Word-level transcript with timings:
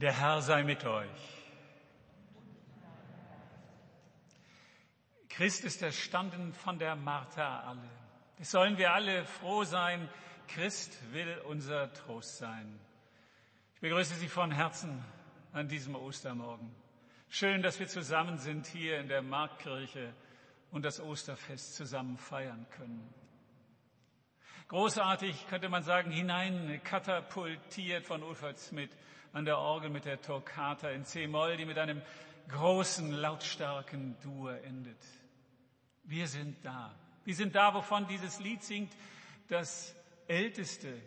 Der 0.00 0.18
Herr 0.18 0.40
sei 0.40 0.62
mit 0.62 0.82
euch. 0.86 1.44
Christ 5.28 5.62
ist 5.62 5.82
erstanden 5.82 6.54
von 6.54 6.78
der 6.78 6.96
Martha 6.96 7.60
alle. 7.68 7.90
Es 8.38 8.50
sollen 8.50 8.78
wir 8.78 8.94
alle 8.94 9.26
froh 9.26 9.62
sein. 9.64 10.08
Christ 10.48 11.12
will 11.12 11.42
unser 11.46 11.92
Trost 11.92 12.38
sein. 12.38 12.80
Ich 13.74 13.80
begrüße 13.82 14.14
Sie 14.14 14.28
von 14.28 14.50
Herzen 14.50 15.04
an 15.52 15.68
diesem 15.68 15.94
Ostermorgen. 15.94 16.74
Schön, 17.28 17.60
dass 17.60 17.78
wir 17.78 17.86
zusammen 17.86 18.38
sind 18.38 18.68
hier 18.68 19.00
in 19.00 19.08
der 19.08 19.20
Marktkirche 19.20 20.14
und 20.70 20.86
das 20.86 20.98
Osterfest 20.98 21.74
zusammen 21.74 22.16
feiern 22.16 22.66
können. 22.70 23.12
Großartig 24.68 25.46
könnte 25.48 25.68
man 25.68 25.82
sagen, 25.82 26.10
hinein 26.10 26.80
katapultiert 26.84 28.06
von 28.06 28.22
Ulfert 28.22 28.58
Smith 28.58 28.96
an 29.32 29.44
der 29.44 29.58
Orgel 29.58 29.90
mit 29.90 30.04
der 30.04 30.20
Toccata 30.20 30.90
in 30.90 31.04
C-Moll, 31.04 31.56
die 31.56 31.64
mit 31.64 31.78
einem 31.78 32.02
großen, 32.48 33.12
lautstarken 33.12 34.16
Dur 34.22 34.60
endet. 34.64 34.98
Wir 36.04 36.26
sind 36.26 36.64
da. 36.64 36.94
Wir 37.24 37.34
sind 37.34 37.54
da, 37.54 37.74
wovon 37.74 38.06
dieses 38.08 38.40
Lied 38.40 38.62
singt, 38.64 38.92
das 39.48 39.94
älteste, 40.26 41.00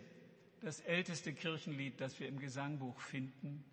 das 0.62 0.80
älteste 0.80 1.34
Kirchenlied, 1.34 2.00
das 2.00 2.18
wir 2.18 2.28
im 2.28 2.38
Gesangbuch 2.38 2.98
finden. 3.00 3.64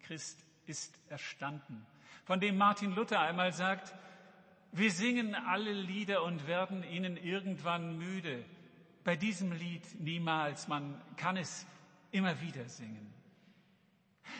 Christ 0.00 0.44
ist 0.66 0.98
erstanden. 1.08 1.84
Von 2.24 2.40
dem 2.40 2.56
Martin 2.56 2.94
Luther 2.94 3.20
einmal 3.20 3.52
sagt, 3.52 3.94
wir 4.72 4.90
singen 4.90 5.34
alle 5.34 5.72
Lieder 5.72 6.22
und 6.22 6.46
werden 6.46 6.82
ihnen 6.84 7.16
irgendwann 7.16 7.98
müde. 7.98 8.44
Bei 9.04 9.16
diesem 9.16 9.52
Lied 9.52 10.00
niemals, 10.00 10.68
man 10.68 11.00
kann 11.16 11.36
es 11.36 11.66
immer 12.10 12.40
wieder 12.40 12.68
singen. 12.68 13.15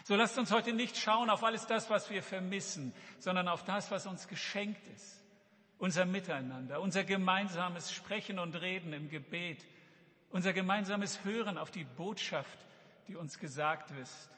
So 0.04 0.16
lasst 0.16 0.38
uns 0.38 0.50
heute 0.50 0.72
nicht 0.72 0.96
schauen 0.96 1.30
auf 1.30 1.44
alles 1.44 1.66
das, 1.66 1.90
was 1.90 2.10
wir 2.10 2.22
vermissen, 2.22 2.94
sondern 3.18 3.48
auf 3.48 3.64
das, 3.64 3.90
was 3.90 4.06
uns 4.06 4.28
geschenkt 4.28 4.86
ist. 4.88 5.22
Unser 5.78 6.06
Miteinander, 6.06 6.80
unser 6.80 7.04
gemeinsames 7.04 7.92
Sprechen 7.92 8.38
und 8.38 8.54
Reden 8.54 8.92
im 8.92 9.10
Gebet, 9.10 9.64
unser 10.30 10.52
gemeinsames 10.52 11.22
Hören 11.24 11.58
auf 11.58 11.70
die 11.70 11.84
Botschaft, 11.84 12.58
die 13.08 13.16
uns 13.16 13.38
gesagt 13.38 13.90
ist. 13.92 14.30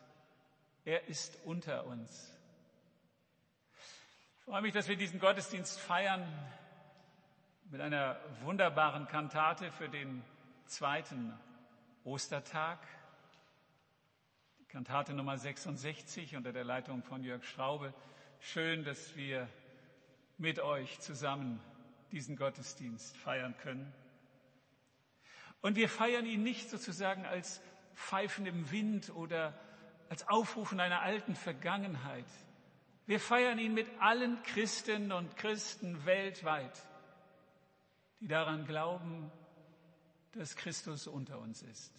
Er 0.85 1.07
ist 1.09 1.39
unter 1.45 1.87
uns. 1.87 2.35
Ich 4.39 4.45
freue 4.45 4.63
mich, 4.63 4.73
dass 4.73 4.89
wir 4.89 4.97
diesen 4.97 5.21
Gottesdienst 5.21 5.79
feiern 5.79 6.27
mit 7.71 7.81
einer 7.81 8.19
wunderbaren 8.43 9.07
Kantate 9.07 9.71
für 9.71 9.89
den 9.89 10.25
zweiten 10.67 11.39
Ostertag. 12.05 12.79
Kantate 14.69 15.15
Nummer 15.15 15.39
66 15.39 16.37
unter 16.37 16.53
der 16.53 16.63
Leitung 16.63 17.03
von 17.03 17.25
Jörg 17.25 17.43
Schraube. 17.43 17.95
Schön, 18.39 18.85
dass 18.85 19.17
wir 19.17 19.49
mit 20.37 20.61
euch 20.61 21.01
zusammen 21.01 21.59
diesen 22.13 22.37
Gottesdienst 22.37 23.17
feiern 23.17 23.57
können. 23.63 23.91
Und 25.63 25.77
wir 25.77 25.89
feiern 25.89 26.27
ihn 26.27 26.43
nicht 26.43 26.69
sozusagen 26.69 27.25
als 27.25 27.63
Pfeifen 27.95 28.45
im 28.45 28.71
Wind 28.71 29.09
oder 29.09 29.59
als 30.11 30.29
Aufrufen 30.29 30.81
einer 30.81 31.01
alten 31.01 31.35
Vergangenheit. 31.35 32.29
Wir 33.07 33.21
feiern 33.21 33.59
ihn 33.59 33.73
mit 33.73 33.89
allen 34.01 34.43
Christen 34.43 35.13
und 35.13 35.35
Christen 35.39 36.05
weltweit, 36.05 36.79
die 38.21 38.29
daran 38.29 38.67
glauben, 38.67 39.33
dass 40.33 40.57
Christus 40.57 41.07
unter 41.07 41.39
uns 41.39 41.63
ist. 41.63 41.99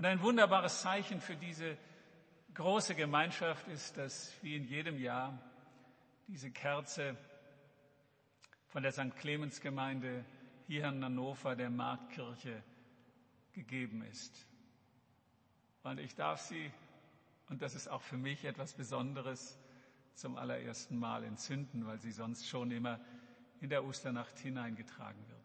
Und 0.00 0.06
ein 0.06 0.22
wunderbares 0.22 0.80
Zeichen 0.80 1.20
für 1.20 1.36
diese 1.36 1.76
große 2.54 2.94
Gemeinschaft 2.94 3.68
ist, 3.68 3.98
dass 3.98 4.32
wie 4.40 4.56
in 4.56 4.64
jedem 4.64 4.98
Jahr 4.98 5.38
diese 6.26 6.50
Kerze 6.50 7.18
von 8.68 8.82
der 8.82 8.92
St. 8.92 9.14
Clemens 9.18 9.60
Gemeinde 9.60 10.24
hier 10.66 10.86
in 10.88 11.04
Hannover, 11.04 11.54
der 11.54 11.68
Marktkirche, 11.68 12.62
gegeben 13.52 14.02
ist. 14.10 14.46
Und 15.82 16.00
ich 16.00 16.14
darf 16.14 16.40
sie, 16.40 16.72
und 17.50 17.60
das 17.60 17.74
ist 17.74 17.86
auch 17.86 18.00
für 18.00 18.16
mich 18.16 18.46
etwas 18.46 18.72
Besonderes, 18.72 19.58
zum 20.14 20.38
allerersten 20.38 20.98
Mal 20.98 21.24
entzünden, 21.24 21.86
weil 21.86 22.00
sie 22.00 22.12
sonst 22.12 22.48
schon 22.48 22.70
immer 22.70 22.98
in 23.60 23.68
der 23.68 23.84
Osternacht 23.84 24.38
hineingetragen 24.38 25.28
wird. 25.28 25.39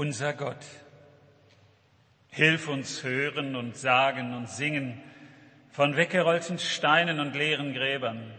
Unser 0.00 0.32
Gott. 0.32 0.64
Hilf 2.30 2.68
uns 2.68 3.02
hören 3.04 3.54
und 3.54 3.76
sagen 3.76 4.32
und 4.34 4.48
singen 4.48 4.98
von 5.72 5.94
weggerollten 5.94 6.58
Steinen 6.58 7.20
und 7.20 7.36
leeren 7.36 7.74
Gräbern, 7.74 8.32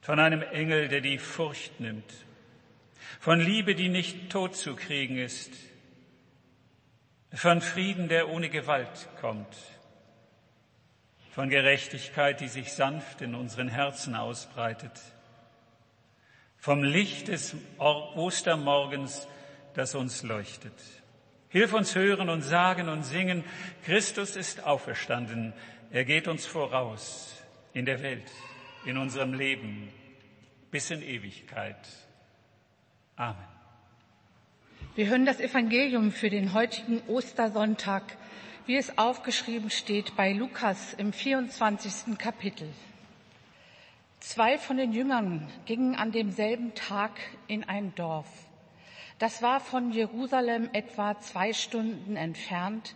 von 0.00 0.20
einem 0.20 0.40
Engel, 0.40 0.88
der 0.88 1.02
die 1.02 1.18
Furcht 1.18 1.80
nimmt, 1.80 2.10
von 3.20 3.40
Liebe, 3.40 3.74
die 3.74 3.90
nicht 3.90 4.30
tot 4.30 4.56
zu 4.56 4.74
kriegen 4.74 5.18
ist, 5.18 5.52
von 7.34 7.60
Frieden, 7.60 8.08
der 8.08 8.30
ohne 8.30 8.48
Gewalt 8.48 9.10
kommt, 9.20 9.54
von 11.32 11.50
Gerechtigkeit, 11.50 12.40
die 12.40 12.48
sich 12.48 12.72
sanft 12.72 13.20
in 13.20 13.34
unseren 13.34 13.68
Herzen 13.68 14.14
ausbreitet, 14.14 14.98
vom 16.56 16.82
Licht 16.82 17.28
des 17.28 17.54
Ostermorgens, 17.76 19.28
das 19.74 19.94
uns 19.94 20.22
leuchtet. 20.22 20.74
Hilf 21.48 21.72
uns 21.72 21.94
hören 21.94 22.28
und 22.28 22.42
sagen 22.42 22.88
und 22.88 23.04
singen, 23.04 23.44
Christus 23.84 24.36
ist 24.36 24.64
auferstanden, 24.64 25.54
er 25.90 26.04
geht 26.04 26.28
uns 26.28 26.44
voraus 26.44 27.34
in 27.72 27.86
der 27.86 28.02
Welt, 28.02 28.30
in 28.84 28.98
unserem 28.98 29.32
Leben, 29.32 29.88
bis 30.70 30.90
in 30.90 31.02
Ewigkeit. 31.02 31.76
Amen. 33.16 33.36
Wir 34.94 35.06
hören 35.06 35.24
das 35.24 35.40
Evangelium 35.40 36.12
für 36.12 36.28
den 36.28 36.52
heutigen 36.52 37.00
Ostersonntag, 37.06 38.02
wie 38.66 38.76
es 38.76 38.98
aufgeschrieben 38.98 39.70
steht 39.70 40.16
bei 40.16 40.32
Lukas 40.32 40.92
im 40.94 41.12
24. 41.12 42.18
Kapitel. 42.18 42.68
Zwei 44.20 44.58
von 44.58 44.76
den 44.76 44.92
Jüngern 44.92 45.48
gingen 45.64 45.94
an 45.94 46.12
demselben 46.12 46.74
Tag 46.74 47.12
in 47.46 47.64
ein 47.64 47.94
Dorf. 47.94 48.26
Das 49.18 49.42
war 49.42 49.58
von 49.60 49.90
Jerusalem 49.90 50.70
etwa 50.72 51.18
zwei 51.18 51.52
Stunden 51.52 52.16
entfernt, 52.16 52.94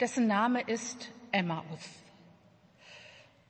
dessen 0.00 0.26
Name 0.26 0.60
ist 0.60 1.10
Emmaus. 1.32 1.64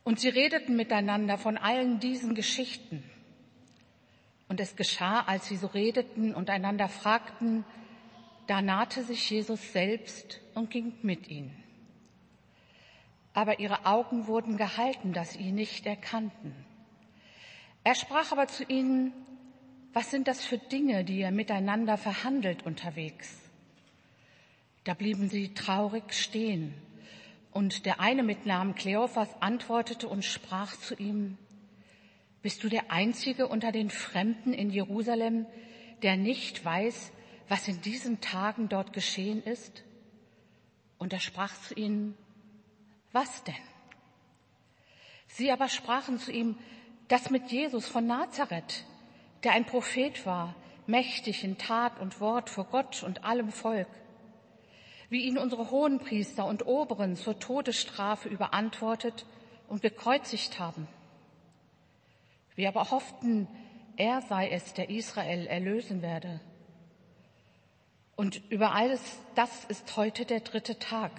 Und 0.04 0.20
sie 0.20 0.28
redeten 0.28 0.76
miteinander 0.76 1.36
von 1.36 1.56
allen 1.56 1.98
diesen 1.98 2.36
Geschichten. 2.36 3.02
Und 4.48 4.60
es 4.60 4.76
geschah, 4.76 5.22
als 5.22 5.46
sie 5.46 5.56
so 5.56 5.66
redeten 5.66 6.32
und 6.32 6.48
einander 6.48 6.88
fragten, 6.88 7.64
da 8.46 8.62
nahte 8.62 9.02
sich 9.02 9.28
Jesus 9.28 9.72
selbst 9.72 10.40
und 10.54 10.70
ging 10.70 10.94
mit 11.02 11.26
ihnen. 11.26 11.64
Aber 13.34 13.58
ihre 13.58 13.84
Augen 13.84 14.28
wurden 14.28 14.56
gehalten, 14.56 15.12
dass 15.12 15.32
sie 15.32 15.40
ihn 15.40 15.56
nicht 15.56 15.84
erkannten. 15.84 16.54
Er 17.82 17.96
sprach 17.96 18.30
aber 18.30 18.46
zu 18.46 18.62
ihnen, 18.64 19.12
was 19.96 20.10
sind 20.10 20.28
das 20.28 20.44
für 20.44 20.58
Dinge, 20.58 21.04
die 21.04 21.20
ihr 21.20 21.30
miteinander 21.30 21.96
verhandelt 21.96 22.66
unterwegs? 22.66 23.34
Da 24.84 24.92
blieben 24.92 25.30
sie 25.30 25.54
traurig 25.54 26.12
stehen. 26.12 26.74
Und 27.50 27.86
der 27.86 27.98
eine 27.98 28.22
mit 28.22 28.44
Namen 28.44 28.74
Kleophas 28.74 29.30
antwortete 29.40 30.06
und 30.06 30.22
sprach 30.22 30.76
zu 30.76 30.96
ihm, 30.96 31.38
bist 32.42 32.62
du 32.62 32.68
der 32.68 32.90
Einzige 32.92 33.48
unter 33.48 33.72
den 33.72 33.88
Fremden 33.88 34.52
in 34.52 34.68
Jerusalem, 34.68 35.46
der 36.02 36.18
nicht 36.18 36.62
weiß, 36.62 37.10
was 37.48 37.66
in 37.66 37.80
diesen 37.80 38.20
Tagen 38.20 38.68
dort 38.68 38.92
geschehen 38.92 39.42
ist? 39.42 39.82
Und 40.98 41.14
er 41.14 41.20
sprach 41.20 41.58
zu 41.62 41.72
ihnen, 41.72 42.14
was 43.12 43.44
denn? 43.44 43.54
Sie 45.26 45.50
aber 45.50 45.70
sprachen 45.70 46.18
zu 46.18 46.32
ihm, 46.32 46.58
das 47.08 47.30
mit 47.30 47.50
Jesus 47.50 47.88
von 47.88 48.06
Nazareth, 48.06 48.84
der 49.46 49.52
ein 49.52 49.64
Prophet 49.64 50.26
war, 50.26 50.56
mächtig 50.88 51.44
in 51.44 51.56
Tat 51.56 52.00
und 52.00 52.20
Wort 52.20 52.50
vor 52.50 52.64
Gott 52.64 53.04
und 53.04 53.22
allem 53.22 53.52
Volk, 53.52 53.86
wie 55.08 55.22
ihn 55.22 55.38
unsere 55.38 55.70
Hohenpriester 55.70 56.44
und 56.44 56.66
Oberen 56.66 57.14
zur 57.14 57.38
Todesstrafe 57.38 58.28
überantwortet 58.28 59.24
und 59.68 59.82
gekreuzigt 59.82 60.58
haben. 60.58 60.88
Wir 62.56 62.66
aber 62.66 62.90
hofften, 62.90 63.46
er 63.96 64.20
sei 64.22 64.48
es, 64.50 64.74
der 64.74 64.90
Israel 64.90 65.46
erlösen 65.46 66.02
werde. 66.02 66.40
Und 68.16 68.42
über 68.50 68.74
alles 68.74 69.00
das 69.36 69.64
ist 69.66 69.96
heute 69.96 70.24
der 70.24 70.40
dritte 70.40 70.80
Tag. 70.80 71.12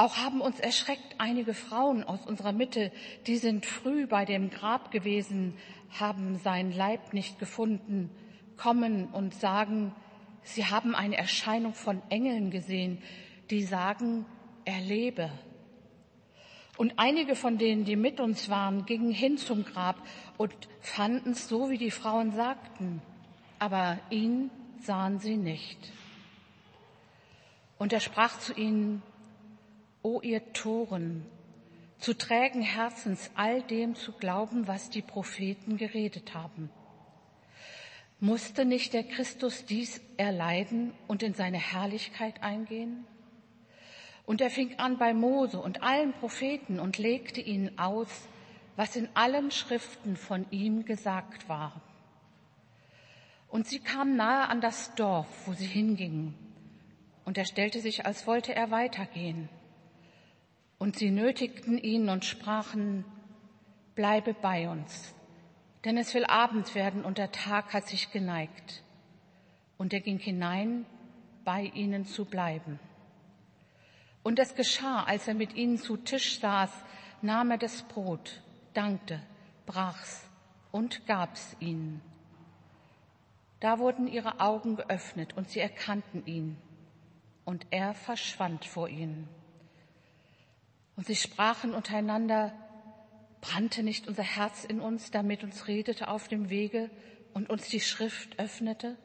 Auch 0.00 0.16
haben 0.16 0.40
uns 0.40 0.58
erschreckt 0.58 1.16
einige 1.18 1.52
Frauen 1.52 2.04
aus 2.04 2.24
unserer 2.24 2.52
Mitte, 2.52 2.90
die 3.26 3.36
sind 3.36 3.66
früh 3.66 4.06
bei 4.06 4.24
dem 4.24 4.48
Grab 4.48 4.90
gewesen, 4.90 5.58
haben 5.90 6.38
seinen 6.38 6.72
Leib 6.72 7.12
nicht 7.12 7.38
gefunden, 7.38 8.08
kommen 8.56 9.08
und 9.08 9.34
sagen, 9.34 9.94
sie 10.42 10.64
haben 10.64 10.94
eine 10.94 11.18
Erscheinung 11.18 11.74
von 11.74 12.00
Engeln 12.08 12.50
gesehen, 12.50 13.02
die 13.50 13.62
sagen, 13.62 14.24
er 14.64 14.80
lebe. 14.80 15.30
Und 16.78 16.94
einige 16.96 17.36
von 17.36 17.58
denen, 17.58 17.84
die 17.84 17.96
mit 17.96 18.20
uns 18.20 18.48
waren, 18.48 18.86
gingen 18.86 19.12
hin 19.12 19.36
zum 19.36 19.66
Grab 19.66 19.96
und 20.38 20.54
fanden 20.80 21.32
es 21.32 21.46
so, 21.46 21.68
wie 21.68 21.76
die 21.76 21.90
Frauen 21.90 22.32
sagten. 22.32 23.02
Aber 23.58 23.98
ihn 24.08 24.50
sahen 24.78 25.18
sie 25.18 25.36
nicht. 25.36 25.92
Und 27.76 27.92
er 27.92 28.00
sprach 28.00 28.38
zu 28.38 28.54
ihnen, 28.54 29.02
O 30.02 30.20
ihr 30.22 30.52
Toren, 30.52 31.26
zu 31.98 32.14
trägen 32.14 32.62
Herzens 32.62 33.30
all 33.34 33.62
dem 33.62 33.94
zu 33.94 34.12
glauben, 34.12 34.66
was 34.66 34.88
die 34.88 35.02
Propheten 35.02 35.76
geredet 35.76 36.34
haben. 36.34 36.70
Musste 38.18 38.64
nicht 38.64 38.94
der 38.94 39.04
Christus 39.04 39.66
dies 39.66 40.00
erleiden 40.16 40.92
und 41.06 41.22
in 41.22 41.34
seine 41.34 41.58
Herrlichkeit 41.58 42.42
eingehen? 42.42 43.06
Und 44.24 44.40
er 44.40 44.50
fing 44.50 44.78
an 44.78 44.96
bei 44.96 45.12
Mose 45.12 45.58
und 45.58 45.82
allen 45.82 46.12
Propheten 46.12 46.80
und 46.80 46.98
legte 46.98 47.40
ihnen 47.40 47.78
aus, 47.78 48.08
was 48.76 48.96
in 48.96 49.08
allen 49.14 49.50
Schriften 49.50 50.16
von 50.16 50.46
ihm 50.50 50.84
gesagt 50.86 51.48
war. 51.48 51.82
Und 53.48 53.66
sie 53.66 53.80
kamen 53.80 54.16
nahe 54.16 54.48
an 54.48 54.62
das 54.62 54.94
Dorf, 54.94 55.26
wo 55.46 55.52
sie 55.52 55.66
hingingen. 55.66 56.34
Und 57.26 57.36
er 57.36 57.44
stellte 57.44 57.80
sich, 57.80 58.06
als 58.06 58.26
wollte 58.26 58.54
er 58.54 58.70
weitergehen. 58.70 59.50
Und 60.80 60.96
sie 60.96 61.10
nötigten 61.10 61.76
ihn 61.76 62.08
und 62.08 62.24
sprachen, 62.24 63.04
bleibe 63.94 64.32
bei 64.32 64.66
uns, 64.66 65.14
denn 65.84 65.98
es 65.98 66.14
will 66.14 66.24
Abend 66.24 66.74
werden 66.74 67.04
und 67.04 67.18
der 67.18 67.32
Tag 67.32 67.74
hat 67.74 67.86
sich 67.86 68.10
geneigt. 68.12 68.82
Und 69.76 69.92
er 69.92 70.00
ging 70.00 70.18
hinein, 70.18 70.86
bei 71.44 71.64
ihnen 71.74 72.06
zu 72.06 72.24
bleiben. 72.24 72.80
Und 74.22 74.38
es 74.38 74.54
geschah, 74.54 75.04
als 75.04 75.28
er 75.28 75.34
mit 75.34 75.54
ihnen 75.54 75.76
zu 75.76 75.98
Tisch 75.98 76.40
saß, 76.40 76.70
nahm 77.20 77.50
er 77.50 77.58
das 77.58 77.82
Brot, 77.82 78.40
dankte, 78.72 79.20
brach's 79.66 80.26
und 80.72 81.06
gab's 81.06 81.56
ihnen. 81.60 82.00
Da 83.60 83.78
wurden 83.78 84.08
ihre 84.08 84.40
Augen 84.40 84.76
geöffnet 84.76 85.36
und 85.36 85.50
sie 85.50 85.60
erkannten 85.60 86.24
ihn. 86.24 86.56
Und 87.44 87.66
er 87.70 87.92
verschwand 87.92 88.64
vor 88.64 88.88
ihnen. 88.88 89.28
Und 91.00 91.06
sie 91.06 91.16
sprachen 91.16 91.72
untereinander, 91.72 92.52
brannte 93.40 93.82
nicht 93.82 94.06
unser 94.06 94.22
Herz 94.22 94.66
in 94.66 94.80
uns, 94.82 95.10
damit 95.10 95.42
uns 95.42 95.66
redete 95.66 96.08
auf 96.08 96.28
dem 96.28 96.50
Wege 96.50 96.90
und 97.32 97.48
uns 97.48 97.70
die 97.70 97.80
Schrift 97.80 98.38
öffnete? 98.38 98.98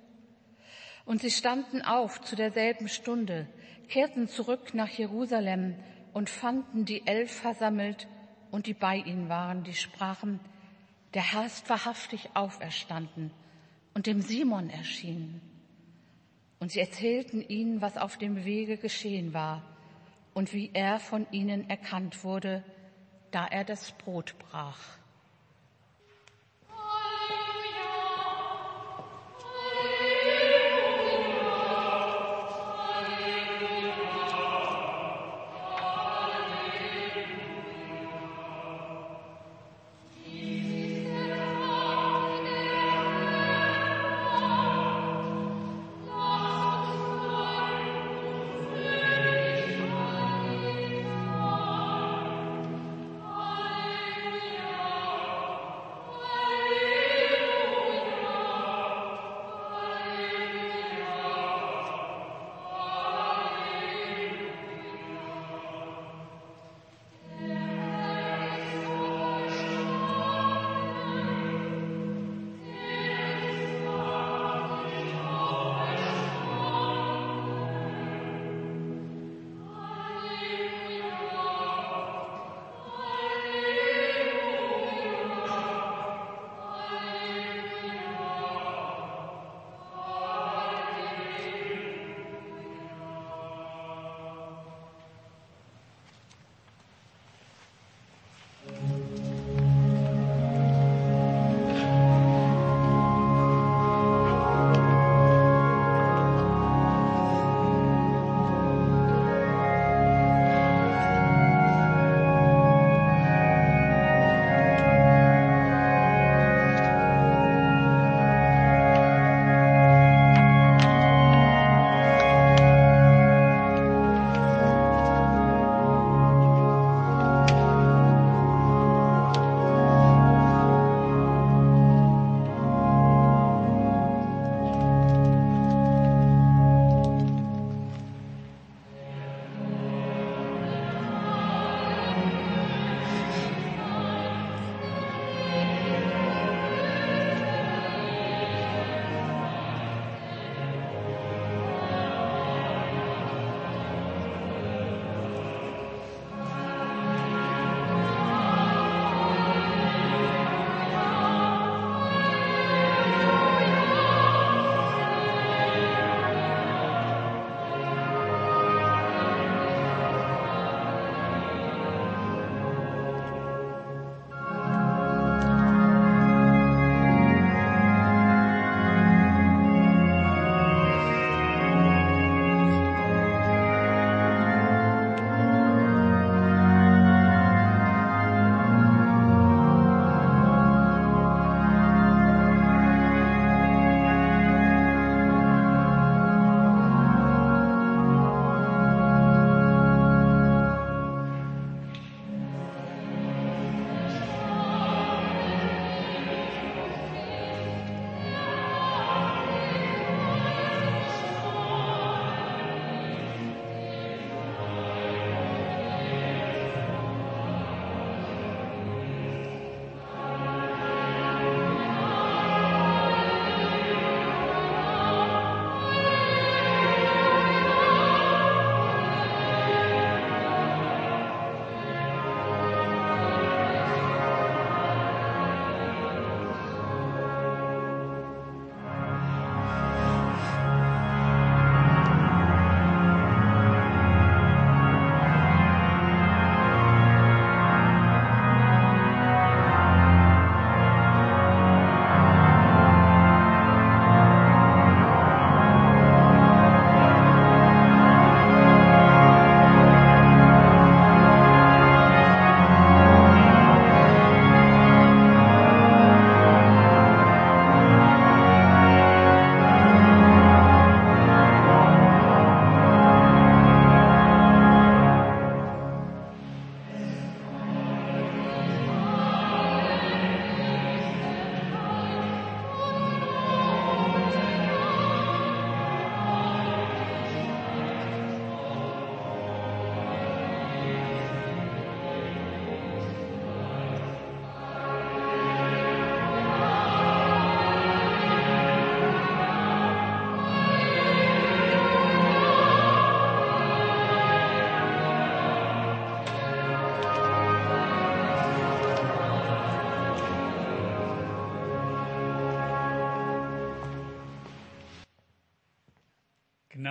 Und 1.06 1.22
sie 1.22 1.32
standen 1.32 1.82
auf 1.82 2.20
zu 2.20 2.36
derselben 2.36 2.90
Stunde, 2.90 3.48
kehrten 3.88 4.28
zurück 4.28 4.74
nach 4.74 4.90
Jerusalem 4.90 5.76
und 6.12 6.30
fanden 6.30 6.84
die 6.84 7.08
Elf 7.08 7.32
versammelt 7.32 8.10
und 8.52 8.66
die 8.66 8.74
bei 8.74 8.98
ihnen 8.98 9.30
waren, 9.30 9.64
die 9.64 9.74
sprachen, 9.74 10.42
der 11.14 11.32
Herr 11.32 11.46
ist 11.46 11.70
wahrhaftig 11.70 12.32
auferstanden 12.34 13.32
und 13.94 14.06
dem 14.06 14.22
Simon 14.22 14.70
erschienen. 14.70 15.40
Und 16.60 16.74
sie 16.74 16.82
erzählten 16.82 17.42
ihnen, 17.42 17.80
was 17.80 17.96
auf 17.96 18.18
dem 18.18 18.44
Wege 18.44 18.76
geschehen 18.76 19.34
war 19.34 19.75
und 20.36 20.54
wie 20.54 20.70
er 20.74 21.00
von 21.00 21.26
ihnen 21.32 21.68
erkannt 21.70 22.24
wurde, 22.24 22.64
da 23.32 23.48
er 23.48 23.64
das 23.64 23.94
Brot 23.94 24.36
brach. 24.38 24.80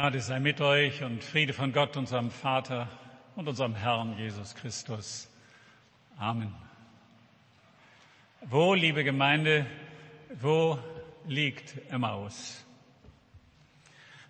Gnade 0.04 0.20
sei 0.20 0.38
mit 0.38 0.60
euch 0.60 1.02
und 1.02 1.24
Friede 1.24 1.54
von 1.54 1.72
Gott, 1.72 1.96
unserem 1.96 2.30
Vater 2.30 2.88
und 3.36 3.48
unserem 3.48 3.74
Herrn 3.74 4.18
Jesus 4.18 4.54
Christus. 4.54 5.30
Amen. 6.18 6.54
Wo, 8.42 8.74
liebe 8.74 9.02
Gemeinde, 9.02 9.64
wo 10.42 10.78
liegt 11.26 11.90
Emmaus? 11.90 12.66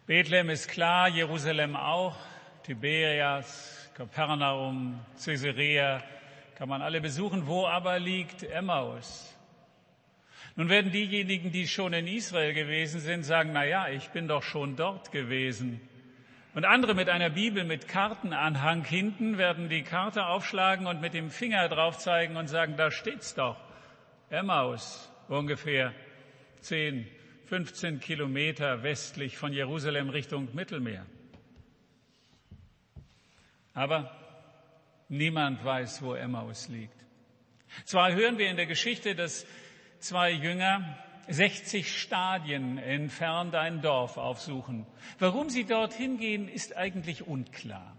Bethlehem 0.06 0.48
ist 0.50 0.68
klar, 0.68 1.08
Jerusalem 1.08 1.74
auch, 1.74 2.14
Tiberias, 2.62 3.90
Kapernaum, 3.94 5.00
Caesarea, 5.24 6.04
kann 6.54 6.68
man 6.68 6.82
alle 6.82 7.00
besuchen. 7.00 7.48
Wo 7.48 7.66
aber 7.66 7.98
liegt 7.98 8.44
Emmaus? 8.44 9.33
Nun 10.56 10.68
werden 10.68 10.92
diejenigen, 10.92 11.50
die 11.50 11.66
schon 11.66 11.92
in 11.92 12.06
Israel 12.06 12.54
gewesen 12.54 13.00
sind, 13.00 13.24
sagen, 13.24 13.50
na 13.52 13.64
ja, 13.64 13.88
ich 13.88 14.08
bin 14.10 14.28
doch 14.28 14.42
schon 14.42 14.76
dort 14.76 15.10
gewesen. 15.10 15.80
Und 16.54 16.64
andere 16.64 16.94
mit 16.94 17.08
einer 17.08 17.30
Bibel 17.30 17.64
mit 17.64 17.88
Kartenanhang 17.88 18.84
hinten 18.84 19.36
werden 19.36 19.68
die 19.68 19.82
Karte 19.82 20.26
aufschlagen 20.26 20.86
und 20.86 21.00
mit 21.00 21.12
dem 21.12 21.30
Finger 21.30 21.68
drauf 21.68 21.98
zeigen 21.98 22.36
und 22.36 22.46
sagen, 22.46 22.76
da 22.76 22.92
steht's 22.92 23.34
doch. 23.34 23.56
Emmaus, 24.30 25.10
ungefähr 25.28 25.92
10, 26.60 27.08
15 27.46 27.98
Kilometer 27.98 28.84
westlich 28.84 29.36
von 29.36 29.52
Jerusalem 29.52 30.08
Richtung 30.08 30.48
Mittelmeer. 30.54 31.04
Aber 33.74 34.16
niemand 35.08 35.64
weiß, 35.64 36.02
wo 36.02 36.14
Emmaus 36.14 36.68
liegt. 36.68 36.94
Zwar 37.84 38.12
hören 38.12 38.38
wir 38.38 38.48
in 38.48 38.56
der 38.56 38.66
Geschichte, 38.66 39.16
dass 39.16 39.44
zwei 40.04 40.32
Jünger 40.32 40.98
60 41.28 41.98
Stadien 41.98 42.76
entfernt 42.76 43.54
ein 43.54 43.80
Dorf 43.80 44.18
aufsuchen. 44.18 44.86
Warum 45.18 45.48
sie 45.48 45.64
dorthin 45.64 46.18
gehen, 46.18 46.46
ist 46.46 46.76
eigentlich 46.76 47.26
unklar. 47.26 47.96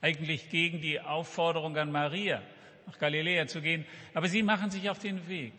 Eigentlich 0.00 0.48
gegen 0.50 0.80
die 0.80 1.00
Aufforderung 1.00 1.76
an 1.76 1.90
Maria, 1.90 2.40
nach 2.86 2.98
Galiläa 2.98 3.48
zu 3.48 3.60
gehen. 3.60 3.84
Aber 4.14 4.28
sie 4.28 4.44
machen 4.44 4.70
sich 4.70 4.88
auf 4.88 5.00
den 5.00 5.26
Weg. 5.28 5.54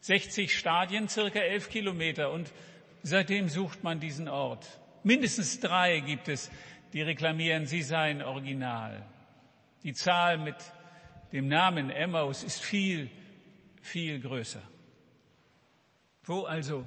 60 0.00 0.58
Stadien, 0.58 1.08
circa 1.08 1.38
11 1.38 1.70
Kilometer. 1.70 2.32
Und 2.32 2.52
seitdem 3.04 3.48
sucht 3.48 3.84
man 3.84 4.00
diesen 4.00 4.28
Ort. 4.28 4.66
Mindestens 5.04 5.60
drei 5.60 6.00
gibt 6.00 6.26
es, 6.26 6.50
die 6.92 7.02
reklamieren, 7.02 7.66
sie 7.66 7.82
seien 7.82 8.20
original. 8.20 9.06
Die 9.84 9.92
Zahl 9.92 10.38
mit 10.38 10.56
dem 11.32 11.46
Namen 11.46 11.90
Emmaus 11.90 12.42
ist 12.42 12.60
viel, 12.60 13.08
viel 13.86 14.20
größer. 14.20 14.62
Wo 16.24 16.42
also, 16.42 16.86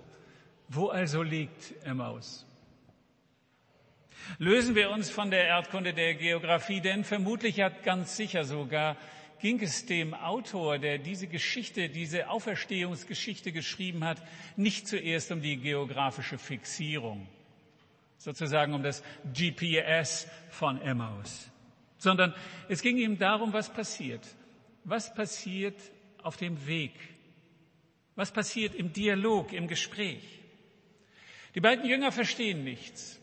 wo 0.67 0.89
also 0.89 1.23
liegt 1.23 1.73
Emmaus? 1.83 2.45
Lösen 4.38 4.75
wir 4.75 4.91
uns 4.91 5.09
von 5.09 5.31
der 5.31 5.45
Erdkunde 5.45 5.93
der 5.93 6.13
Geografie, 6.15 6.81
denn 6.81 7.03
vermutlich 7.03 7.62
hat 7.62 7.83
ganz 7.83 8.17
sicher 8.17 8.43
sogar 8.43 8.97
ging 9.39 9.62
es 9.62 9.85
dem 9.85 10.13
Autor, 10.13 10.77
der 10.77 10.97
diese 10.97 11.27
Geschichte, 11.27 11.88
diese 11.88 12.29
Auferstehungsgeschichte 12.29 13.53
geschrieben 13.53 14.03
hat, 14.03 14.21
nicht 14.57 14.85
zuerst 14.85 15.31
um 15.31 15.41
die 15.41 15.55
geografische 15.55 16.38
Fixierung, 16.38 17.25
sozusagen 18.17 18.73
um 18.73 18.83
das 18.83 19.01
GPS 19.33 20.27
von 20.49 20.81
Emmaus, 20.81 21.49
sondern 21.97 22.33
es 22.67 22.81
ging 22.81 22.97
ihm 22.97 23.17
darum, 23.17 23.53
was 23.53 23.71
passiert. 23.71 24.27
Was 24.83 25.13
passiert 25.13 25.75
auf 26.23 26.38
dem 26.38 26.67
Weg? 26.67 26.93
Was 28.15 28.32
passiert 28.32 28.75
im 28.75 28.91
Dialog, 28.91 29.53
im 29.53 29.67
Gespräch? 29.67 30.39
Die 31.55 31.62
beiden 31.62 31.86
Jünger 31.86 32.12
verstehen 32.12 32.63
nichts. 32.63 33.19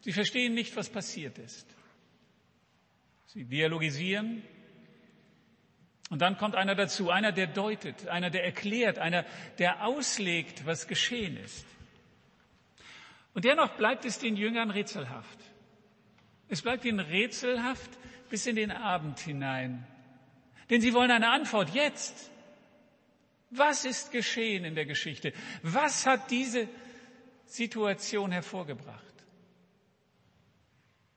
Sie 0.00 0.12
verstehen 0.12 0.54
nicht, 0.54 0.76
was 0.76 0.88
passiert 0.88 1.38
ist. 1.38 1.66
Sie 3.26 3.44
dialogisieren. 3.44 4.42
Und 6.08 6.22
dann 6.22 6.38
kommt 6.38 6.54
einer 6.54 6.76
dazu, 6.76 7.10
einer, 7.10 7.32
der 7.32 7.48
deutet, 7.48 8.06
einer, 8.06 8.30
der 8.30 8.44
erklärt, 8.44 8.98
einer, 8.98 9.24
der 9.58 9.84
auslegt, 9.84 10.64
was 10.64 10.86
geschehen 10.86 11.36
ist. 11.36 11.66
Und 13.34 13.44
dennoch 13.44 13.76
bleibt 13.76 14.04
es 14.04 14.18
den 14.18 14.36
Jüngern 14.36 14.70
rätselhaft. 14.70 15.38
Es 16.48 16.62
bleibt 16.62 16.84
ihnen 16.84 17.00
rätselhaft 17.00 17.90
bis 18.30 18.46
in 18.46 18.56
den 18.56 18.70
Abend 18.70 19.18
hinein. 19.18 19.86
Denn 20.70 20.80
sie 20.80 20.92
wollen 20.92 21.10
eine 21.10 21.30
Antwort 21.30 21.70
jetzt. 21.74 22.30
Was 23.50 23.84
ist 23.84 24.10
geschehen 24.10 24.64
in 24.64 24.74
der 24.74 24.86
Geschichte? 24.86 25.32
Was 25.62 26.06
hat 26.06 26.30
diese 26.30 26.68
Situation 27.46 28.32
hervorgebracht? 28.32 29.02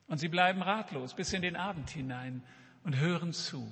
Und 0.08 0.20
sie 0.20 0.28
bleiben 0.28 0.62
ratlos 0.62 1.14
bis 1.16 1.34
in 1.34 1.42
den 1.42 1.56
Abend 1.56 1.90
hinein 1.90 2.44
und 2.84 2.98
hören 2.98 3.34
zu. 3.34 3.70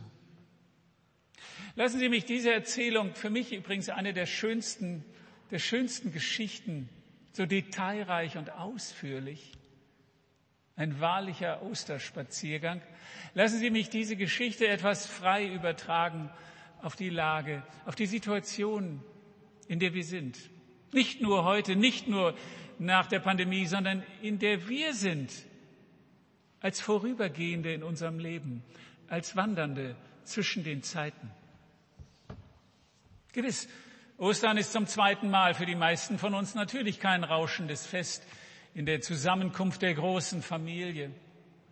Lassen 1.76 2.00
Sie 2.00 2.10
mich 2.10 2.26
diese 2.26 2.52
Erzählung, 2.52 3.14
für 3.14 3.30
mich 3.30 3.54
übrigens 3.54 3.90
eine 3.90 4.14
der 4.14 4.26
schönsten, 4.26 5.06
der 5.52 5.60
schönsten 5.60 6.12
Geschichten, 6.12 6.90
so 7.34 7.46
detailreich 7.46 8.38
und 8.38 8.52
ausführlich, 8.52 9.52
ein 10.78 11.02
wahrlicher 11.02 11.64
Osterspaziergang. 11.64 12.82
Lassen 13.34 13.60
Sie 13.60 13.72
mich 13.72 13.90
diese 13.90 14.16
Geschichte 14.16 14.68
etwas 14.68 15.08
frei 15.08 15.48
übertragen 15.52 16.30
auf 16.82 16.96
die 16.96 17.10
Lage, 17.10 17.64
auf 17.86 17.96
die 17.96 18.06
Situation, 18.06 19.04
in 19.68 19.80
der 19.80 19.94
wir 19.96 20.04
sind. 20.04 20.38
Nicht 20.94 21.20
nur 21.20 21.44
heute, 21.44 21.76
nicht 21.76 22.08
nur 22.08 22.36
nach 22.78 23.08
der 23.08 23.20
Pandemie, 23.20 23.66
sondern 23.66 24.04
in 24.22 24.38
der 24.38 24.70
wir 24.70 24.94
sind, 24.94 25.34
als 26.62 26.80
Vorübergehende 26.80 27.74
in 27.74 27.84
unserem 27.84 28.20
Leben, 28.20 28.64
als 29.08 29.36
Wandernde 29.36 29.96
zwischen 30.24 30.64
den 30.64 30.84
Zeiten. 30.84 31.32
Gewiss, 33.34 33.68
Ostern 34.18 34.58
ist 34.58 34.72
zum 34.72 34.86
zweiten 34.88 35.30
Mal 35.30 35.54
für 35.56 35.66
die 35.66 35.76
meisten 35.76 36.20
von 36.20 36.34
uns 36.36 36.56
natürlich 36.56 37.00
kein 37.00 37.24
rauschendes 37.24 37.86
Fest 37.86 38.24
in 38.78 38.86
der 38.86 39.02
Zusammenkunft 39.02 39.82
der 39.82 39.96
großen 39.96 40.44
Familie, 40.44 41.10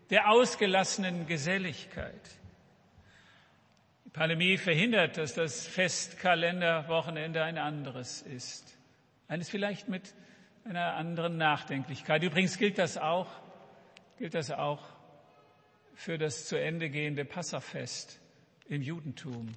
der 0.09 0.27
ausgelassenen 0.27 1.27
Geselligkeit. 1.27 2.19
Pandemie 4.11 4.57
verhindert, 4.57 5.17
dass 5.17 5.35
das 5.35 5.67
Festkalenderwochenende 5.67 7.43
ein 7.43 7.59
anderes 7.59 8.23
ist. 8.23 8.75
Eines 9.27 9.51
vielleicht 9.51 9.87
mit 9.87 10.15
einer 10.63 10.95
anderen 10.95 11.37
Nachdenklichkeit. 11.37 12.23
Übrigens 12.23 12.57
gilt 12.57 12.79
das 12.79 12.97
auch, 12.97 13.29
gilt 14.17 14.33
das 14.33 14.49
auch 14.49 14.81
für 15.93 16.17
das 16.17 16.47
zu 16.47 16.59
Ende 16.59 16.89
gehende 16.89 17.23
Passafest 17.23 18.19
im 18.67 18.81
Judentum. 18.81 19.53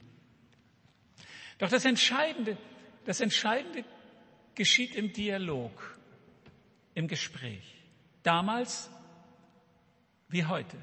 Doch 1.57 1.71
das 1.71 1.87
Entscheidende, 1.87 2.59
das 3.07 3.23
Entscheidende 3.23 3.85
geschieht 4.55 4.95
im 4.95 5.15
Dialog, 5.15 5.99
im 6.99 7.07
Gespräch. 7.07 7.63
Damals 8.25 8.91
wie 10.29 10.45
heute. 10.45 10.77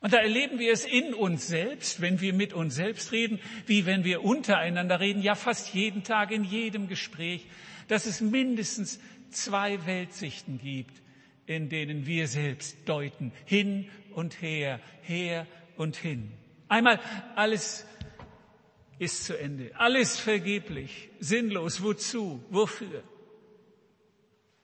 Und 0.00 0.12
da 0.12 0.18
erleben 0.18 0.58
wir 0.58 0.72
es 0.72 0.84
in 0.84 1.14
uns 1.14 1.46
selbst, 1.46 2.00
wenn 2.00 2.20
wir 2.20 2.34
mit 2.34 2.52
uns 2.52 2.74
selbst 2.74 3.12
reden, 3.12 3.38
wie 3.66 3.86
wenn 3.86 4.02
wir 4.02 4.24
untereinander 4.24 4.98
reden, 4.98 5.22
ja 5.22 5.36
fast 5.36 5.72
jeden 5.74 6.02
Tag 6.02 6.32
in 6.32 6.42
jedem 6.42 6.88
Gespräch, 6.88 7.46
dass 7.86 8.06
es 8.06 8.20
mindestens 8.20 8.98
zwei 9.30 9.86
Weltsichten 9.86 10.58
gibt, 10.58 11.00
in 11.46 11.68
denen 11.68 12.04
wir 12.04 12.26
selbst 12.26 12.76
deuten, 12.86 13.30
hin 13.44 13.88
und 14.10 14.42
her, 14.42 14.80
her 15.02 15.46
und 15.76 15.94
hin. 15.94 16.32
Einmal 16.66 16.98
alles 17.36 17.86
ist 18.98 19.24
zu 19.24 19.38
Ende, 19.38 19.70
alles 19.76 20.18
vergeblich, 20.18 21.10
sinnlos, 21.20 21.80
wozu, 21.80 22.44
wofür? 22.50 23.04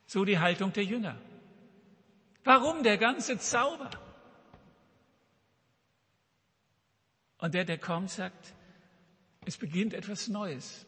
So 0.08 0.24
die 0.24 0.38
Haltung 0.38 0.72
der 0.72 0.84
Jünger. 0.84 1.20
Warum 2.42 2.82
der 2.82 2.96
ganze 2.96 3.38
Zauber? 3.38 3.90
Und 7.36 7.52
der, 7.52 7.66
der 7.66 7.76
kommt, 7.76 8.10
sagt, 8.10 8.54
es 9.44 9.58
beginnt 9.58 9.92
etwas 9.92 10.28
Neues. 10.28 10.86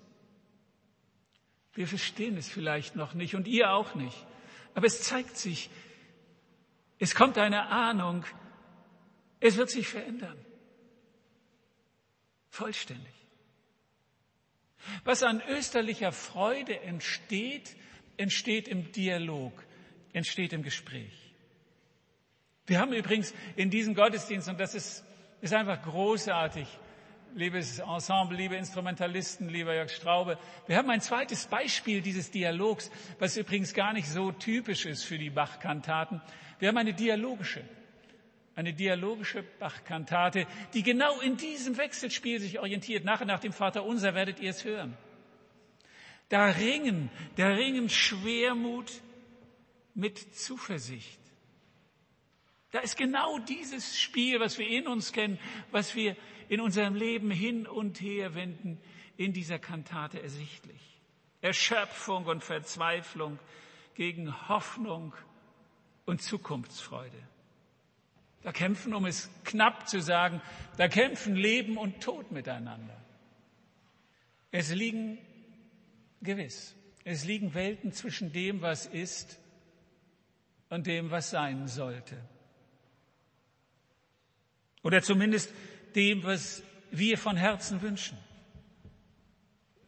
Wir 1.74 1.86
verstehen 1.86 2.38
es 2.38 2.48
vielleicht 2.48 2.96
noch 2.96 3.12
nicht 3.12 3.34
und 3.34 3.46
ihr 3.46 3.70
auch 3.72 3.94
nicht. 3.94 4.26
Aber 4.74 4.86
es 4.86 5.02
zeigt 5.02 5.36
sich, 5.36 5.68
es 6.98 7.14
kommt 7.14 7.36
eine 7.36 7.66
Ahnung, 7.66 8.24
es 9.38 9.58
wird 9.58 9.68
sich 9.68 9.86
verändern. 9.86 10.38
Vollständig. 12.48 13.14
Was 15.04 15.22
an 15.22 15.42
österlicher 15.46 16.10
Freude 16.10 16.80
entsteht, 16.80 17.76
entsteht 18.20 18.68
im 18.68 18.92
Dialog, 18.92 19.52
entsteht 20.12 20.52
im 20.52 20.62
Gespräch. 20.62 21.34
Wir 22.66 22.78
haben 22.78 22.92
übrigens 22.92 23.34
in 23.56 23.70
diesem 23.70 23.94
Gottesdienst, 23.94 24.48
und 24.48 24.60
das 24.60 24.74
ist 24.74 25.04
ist 25.40 25.54
einfach 25.54 25.82
großartig. 25.82 26.66
liebes 27.34 27.78
Ensemble, 27.78 28.36
liebe 28.36 28.56
Instrumentalisten, 28.56 29.48
lieber 29.48 29.72
Jörg 29.74 29.90
Straube. 29.90 30.36
Wir 30.66 30.76
haben 30.76 30.90
ein 30.90 31.00
zweites 31.00 31.46
Beispiel 31.46 32.02
dieses 32.02 32.30
Dialogs, 32.32 32.90
was 33.20 33.36
übrigens 33.36 33.72
gar 33.72 33.92
nicht 33.92 34.08
so 34.08 34.32
typisch 34.32 34.84
ist 34.84 35.04
für 35.04 35.16
die 35.16 35.30
Bach-Kantaten. 35.30 36.20
Wir 36.58 36.68
haben 36.68 36.76
eine 36.76 36.92
dialogische, 36.92 37.62
eine 38.56 38.72
dialogische 38.72 39.44
Bach-Kantate, 39.60 40.46
die 40.74 40.82
genau 40.82 41.20
in 41.20 41.36
diesem 41.36 41.76
Wechselspiel 41.76 42.40
sich 42.40 42.58
orientiert. 42.58 43.04
Nachher 43.04 43.26
nach 43.26 43.40
dem 43.40 43.52
Vater 43.52 43.84
Unser 43.84 44.14
werdet 44.14 44.40
ihr 44.40 44.50
es 44.50 44.64
hören. 44.64 44.96
Da 46.30 46.46
ringen, 46.46 47.10
da 47.36 47.48
ringen 47.48 47.88
Schwermut 47.88 48.90
mit 49.94 50.34
Zuversicht. 50.34 51.20
Da 52.70 52.78
ist 52.78 52.96
genau 52.96 53.40
dieses 53.40 53.98
Spiel, 53.98 54.38
was 54.38 54.56
wir 54.56 54.68
in 54.68 54.86
uns 54.86 55.12
kennen, 55.12 55.38
was 55.72 55.96
wir 55.96 56.16
in 56.48 56.60
unserem 56.60 56.94
Leben 56.94 57.30
hin 57.32 57.66
und 57.66 58.00
her 58.00 58.34
wenden, 58.34 58.80
in 59.16 59.32
dieser 59.32 59.58
Kantate 59.58 60.22
ersichtlich. 60.22 61.00
Erschöpfung 61.42 62.26
und 62.26 62.44
Verzweiflung 62.44 63.38
gegen 63.94 64.48
Hoffnung 64.48 65.12
und 66.06 66.22
Zukunftsfreude. 66.22 67.18
Da 68.42 68.52
kämpfen, 68.52 68.94
um 68.94 69.04
es 69.04 69.30
knapp 69.44 69.88
zu 69.88 70.00
sagen, 70.00 70.40
da 70.76 70.86
kämpfen 70.86 71.34
Leben 71.34 71.76
und 71.76 72.00
Tod 72.00 72.30
miteinander. 72.30 72.96
Es 74.52 74.72
liegen 74.72 75.18
gewiss, 76.22 76.76
es 77.04 77.24
liegen 77.24 77.54
Welten 77.54 77.92
zwischen 77.92 78.32
dem, 78.32 78.62
was 78.62 78.86
ist 78.86 79.38
und 80.68 80.86
dem, 80.86 81.10
was 81.10 81.30
sein 81.30 81.66
sollte. 81.68 82.16
Oder 84.82 85.02
zumindest 85.02 85.52
dem, 85.94 86.22
was 86.22 86.62
wir 86.90 87.18
von 87.18 87.36
Herzen 87.36 87.82
wünschen. 87.82 88.18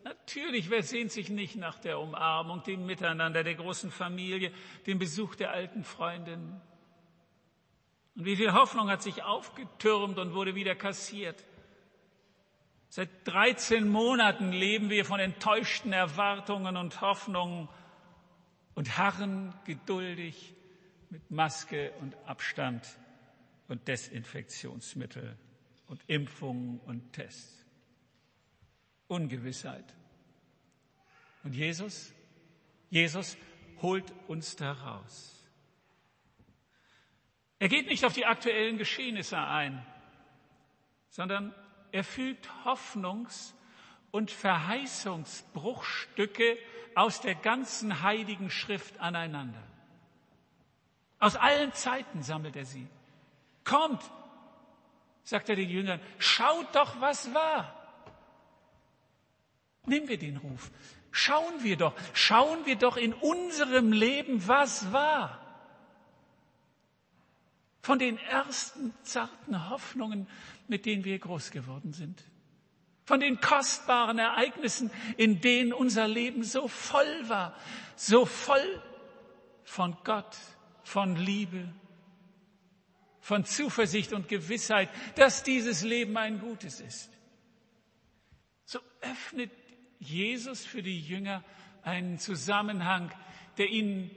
Natürlich, 0.04 0.68
wer 0.70 0.82
sehnt 0.82 1.12
sich 1.12 1.30
nicht 1.30 1.56
nach 1.56 1.78
der 1.78 1.98
Umarmung, 1.98 2.62
dem 2.64 2.86
Miteinander, 2.86 3.44
der 3.44 3.54
großen 3.54 3.90
Familie, 3.90 4.52
dem 4.86 4.98
Besuch 4.98 5.34
der 5.34 5.52
alten 5.52 5.84
Freundin? 5.84 6.60
Und 8.14 8.24
wie 8.24 8.36
viel 8.36 8.52
Hoffnung 8.52 8.90
hat 8.90 9.02
sich 9.02 9.22
aufgetürmt 9.22 10.18
und 10.18 10.34
wurde 10.34 10.54
wieder 10.54 10.74
kassiert? 10.74 11.44
Seit 12.94 13.26
13 13.26 13.88
Monaten 13.88 14.52
leben 14.52 14.90
wir 14.90 15.06
von 15.06 15.18
enttäuschten 15.18 15.94
Erwartungen 15.94 16.76
und 16.76 17.00
Hoffnungen 17.00 17.70
und 18.74 18.98
harren 18.98 19.54
geduldig 19.64 20.54
mit 21.08 21.30
Maske 21.30 21.92
und 22.00 22.14
Abstand 22.26 22.86
und 23.68 23.88
Desinfektionsmittel 23.88 25.38
und 25.86 26.02
Impfungen 26.06 26.80
und 26.80 27.14
Tests. 27.14 27.64
Ungewissheit. 29.08 29.94
Und 31.44 31.54
Jesus, 31.54 32.12
Jesus 32.90 33.38
holt 33.80 34.12
uns 34.28 34.54
da 34.56 34.72
raus. 34.72 35.48
Er 37.58 37.70
geht 37.70 37.86
nicht 37.86 38.04
auf 38.04 38.12
die 38.12 38.26
aktuellen 38.26 38.76
Geschehnisse 38.76 39.38
ein, 39.38 39.82
sondern 41.08 41.54
er 41.92 42.04
fügt 42.04 42.48
Hoffnungs- 42.64 43.54
und 44.10 44.30
Verheißungsbruchstücke 44.30 46.56
aus 46.94 47.20
der 47.20 47.34
ganzen 47.34 48.02
heiligen 48.02 48.50
Schrift 48.50 48.98
aneinander. 49.00 49.62
Aus 51.18 51.36
allen 51.36 51.72
Zeiten 51.72 52.22
sammelt 52.22 52.56
er 52.56 52.64
sie. 52.64 52.86
Kommt, 53.64 54.02
sagt 55.22 55.48
er 55.48 55.56
den 55.56 55.70
Jüngern, 55.70 56.00
schaut 56.18 56.74
doch, 56.74 57.00
was 57.00 57.32
war. 57.32 57.74
Nehmen 59.86 60.08
wir 60.08 60.18
den 60.18 60.36
Ruf. 60.38 60.72
Schauen 61.10 61.62
wir 61.62 61.76
doch, 61.76 61.94
schauen 62.14 62.66
wir 62.66 62.76
doch 62.76 62.96
in 62.96 63.12
unserem 63.12 63.92
Leben, 63.92 64.48
was 64.48 64.92
war. 64.92 65.42
Von 67.82 67.98
den 67.98 68.16
ersten 68.18 68.94
zarten 69.02 69.68
Hoffnungen, 69.68 70.28
mit 70.72 70.86
denen 70.86 71.04
wir 71.04 71.18
groß 71.18 71.50
geworden 71.50 71.92
sind. 71.92 72.24
Von 73.04 73.20
den 73.20 73.40
kostbaren 73.42 74.18
Ereignissen, 74.18 74.90
in 75.18 75.42
denen 75.42 75.74
unser 75.74 76.08
Leben 76.08 76.44
so 76.44 76.66
voll 76.66 77.28
war, 77.28 77.54
so 77.94 78.24
voll 78.24 78.82
von 79.64 79.94
Gott, 80.02 80.34
von 80.82 81.16
Liebe, 81.16 81.68
von 83.20 83.44
Zuversicht 83.44 84.14
und 84.14 84.28
Gewissheit, 84.28 84.88
dass 85.16 85.42
dieses 85.42 85.82
Leben 85.82 86.16
ein 86.16 86.40
gutes 86.40 86.80
ist. 86.80 87.10
So 88.64 88.80
öffnet 89.02 89.50
Jesus 89.98 90.64
für 90.64 90.82
die 90.82 91.00
Jünger 91.00 91.44
einen 91.82 92.18
Zusammenhang, 92.18 93.12
der 93.58 93.68
ihnen 93.68 94.10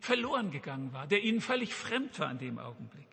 verloren 0.00 0.50
gegangen 0.50 0.92
war, 0.92 1.06
der 1.06 1.22
ihnen 1.22 1.40
völlig 1.40 1.72
fremd 1.72 2.18
war 2.18 2.32
in 2.32 2.38
dem 2.38 2.58
Augenblick. 2.58 3.09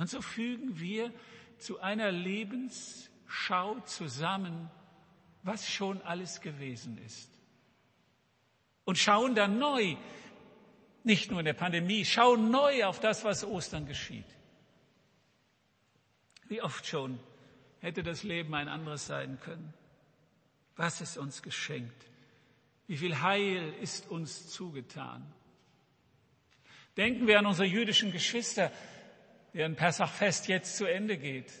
Und 0.00 0.08
so 0.08 0.22
fügen 0.22 0.80
wir 0.80 1.12
zu 1.58 1.78
einer 1.80 2.10
Lebensschau 2.10 3.78
zusammen, 3.80 4.70
was 5.42 5.68
schon 5.68 6.00
alles 6.00 6.40
gewesen 6.40 6.96
ist. 7.04 7.28
Und 8.86 8.96
schauen 8.96 9.34
dann 9.34 9.58
neu 9.58 9.96
nicht 11.04 11.30
nur 11.30 11.40
in 11.40 11.44
der 11.44 11.52
Pandemie, 11.52 12.06
schauen 12.06 12.50
neu 12.50 12.86
auf 12.86 12.98
das, 12.98 13.24
was 13.24 13.44
Ostern 13.44 13.84
geschieht. 13.84 14.24
Wie 16.48 16.62
oft 16.62 16.86
schon 16.86 17.20
hätte 17.80 18.02
das 18.02 18.22
Leben 18.22 18.54
ein 18.54 18.68
anderes 18.68 19.06
sein 19.06 19.38
können. 19.40 19.74
Was 20.76 21.02
ist 21.02 21.18
uns 21.18 21.42
geschenkt? 21.42 22.06
Wie 22.86 22.96
viel 22.96 23.20
Heil 23.20 23.74
ist 23.82 24.10
uns 24.10 24.48
zugetan? 24.48 25.30
Denken 26.96 27.26
wir 27.26 27.38
an 27.38 27.44
unsere 27.44 27.68
jüdischen 27.68 28.12
Geschwister, 28.12 28.72
deren 29.54 29.76
Pessachfest 29.76 30.48
jetzt 30.48 30.76
zu 30.76 30.86
Ende 30.86 31.16
geht. 31.16 31.52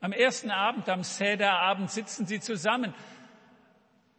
Am 0.00 0.12
ersten 0.12 0.50
Abend, 0.50 0.88
am 0.88 1.02
Sederabend 1.02 1.90
sitzen 1.90 2.26
sie 2.26 2.40
zusammen. 2.40 2.94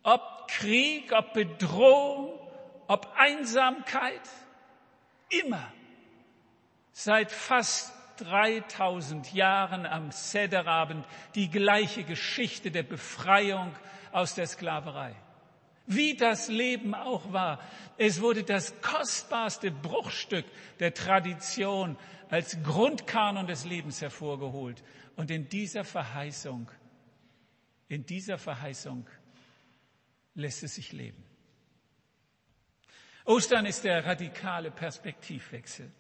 Ob 0.03 0.47
Krieg, 0.47 1.11
ob 1.11 1.33
Bedrohung, 1.33 2.39
ob 2.87 3.11
Einsamkeit, 3.15 4.21
immer 5.29 5.71
seit 6.91 7.31
fast 7.31 7.93
3000 8.17 9.33
Jahren 9.33 9.85
am 9.85 10.11
Sederabend 10.11 11.05
die 11.35 11.49
gleiche 11.49 12.03
Geschichte 12.03 12.71
der 12.71 12.83
Befreiung 12.83 13.75
aus 14.11 14.35
der 14.35 14.47
Sklaverei. 14.47 15.15
Wie 15.87 16.15
das 16.15 16.47
Leben 16.47 16.95
auch 16.95 17.31
war, 17.31 17.59
es 17.97 18.21
wurde 18.21 18.43
das 18.43 18.81
kostbarste 18.81 19.69
Bruchstück 19.69 20.45
der 20.79 20.93
Tradition 20.93 21.97
als 22.29 22.61
Grundkanon 22.63 23.47
des 23.47 23.65
Lebens 23.65 24.01
hervorgeholt. 24.01 24.83
Und 25.15 25.31
in 25.31 25.47
dieser 25.49 25.83
Verheißung, 25.83 26.69
in 27.87 28.05
dieser 28.05 28.37
Verheißung 28.37 29.07
lässt 30.33 30.63
es 30.63 30.75
sich 30.75 30.91
leben. 30.91 31.23
Ostern 33.25 33.65
ist 33.65 33.83
der 33.83 34.05
radikale 34.05 34.69
Perspektivwechsel. 34.69 35.91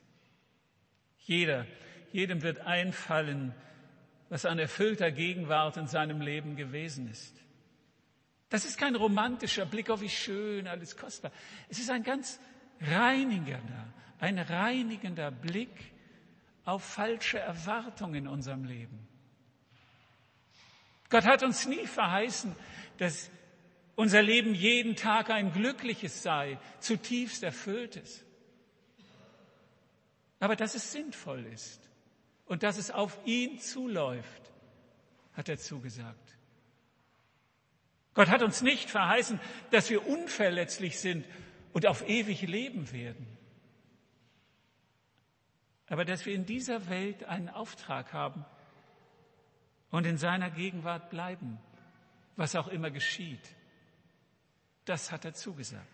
Jeder, 1.19 1.65
jedem 2.11 2.43
wird 2.43 2.59
einfallen, 2.59 3.53
was 4.29 4.45
an 4.45 4.59
erfüllter 4.59 5.11
Gegenwart 5.11 5.77
in 5.77 5.87
seinem 5.87 6.21
Leben 6.21 6.55
gewesen 6.55 7.09
ist. 7.09 7.35
Das 8.49 8.63
ist 8.63 8.77
kein 8.77 8.95
romantischer 8.95 9.65
Blick 9.65 9.89
auf 9.89 10.01
wie 10.01 10.09
schön, 10.09 10.67
alles 10.67 10.95
kostbar. 10.95 11.31
Es 11.67 11.79
ist 11.79 11.89
ein 11.89 12.03
ganz 12.03 12.39
reinigender, 12.79 13.87
ein 14.19 14.37
reinigender 14.37 15.31
Blick 15.31 15.94
auf 16.65 16.83
falsche 16.83 17.39
Erwartungen 17.39 18.15
in 18.15 18.27
unserem 18.27 18.65
Leben. 18.65 19.07
Gott 21.09 21.25
hat 21.25 21.43
uns 21.43 21.67
nie 21.67 21.85
verheißen, 21.85 22.55
dass 22.97 23.29
unser 23.95 24.21
Leben 24.21 24.53
jeden 24.53 24.95
Tag 24.95 25.29
ein 25.29 25.53
glückliches 25.53 26.23
sei, 26.23 26.57
zutiefst 26.79 27.43
erfülltes. 27.43 28.25
Aber 30.39 30.55
dass 30.55 30.75
es 30.75 30.91
sinnvoll 30.91 31.45
ist 31.45 31.89
und 32.45 32.63
dass 32.63 32.77
es 32.77 32.91
auf 32.91 33.17
ihn 33.25 33.59
zuläuft, 33.59 34.51
hat 35.33 35.49
er 35.49 35.57
zugesagt. 35.57 36.35
Gott 38.13 38.29
hat 38.29 38.41
uns 38.41 38.61
nicht 38.61 38.89
verheißen, 38.89 39.39
dass 39.71 39.89
wir 39.89 40.07
unverletzlich 40.07 40.99
sind 40.99 41.25
und 41.73 41.85
auf 41.85 42.07
ewig 42.07 42.41
leben 42.41 42.91
werden. 42.91 43.27
Aber 45.87 46.05
dass 46.05 46.25
wir 46.25 46.33
in 46.33 46.45
dieser 46.45 46.89
Welt 46.89 47.23
einen 47.25 47.49
Auftrag 47.49 48.13
haben 48.13 48.45
und 49.91 50.05
in 50.05 50.17
seiner 50.17 50.49
Gegenwart 50.49 51.09
bleiben, 51.09 51.59
was 52.35 52.55
auch 52.55 52.67
immer 52.67 52.91
geschieht. 52.91 53.55
Das 54.85 55.11
hat 55.11 55.25
er 55.25 55.33
zugesagt. 55.33 55.87